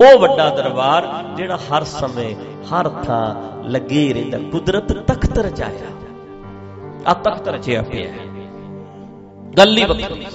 ਉਹ 0.00 0.18
ਵੱਡਾ 0.18 0.48
ਦਰਬਾਰ 0.50 1.22
ਜਿਹੜਾ 1.36 1.56
ਹਰ 1.56 1.84
ਸਮੇਂ, 1.84 2.34
ਹਰ 2.64 2.88
ਥਾਂ 2.88 3.34
ਲੱਗੇ 3.68 4.12
ਰਹਿੰਦਾ। 4.12 4.38
ਕੁਦਰਤ 4.38 4.92
ਤਖਤ 4.92 5.38
ਰਚਾਇਆ। 5.38 5.90
ਆ 7.06 7.14
ਤਖਤ 7.14 7.48
ਰਚਿਆ 7.48 7.82
ਪਿਆ 7.82 8.12
ਗੱਲ 9.58 9.76
ਹੀ 9.76 9.84
ਵੱਖਰੀ 9.84 10.26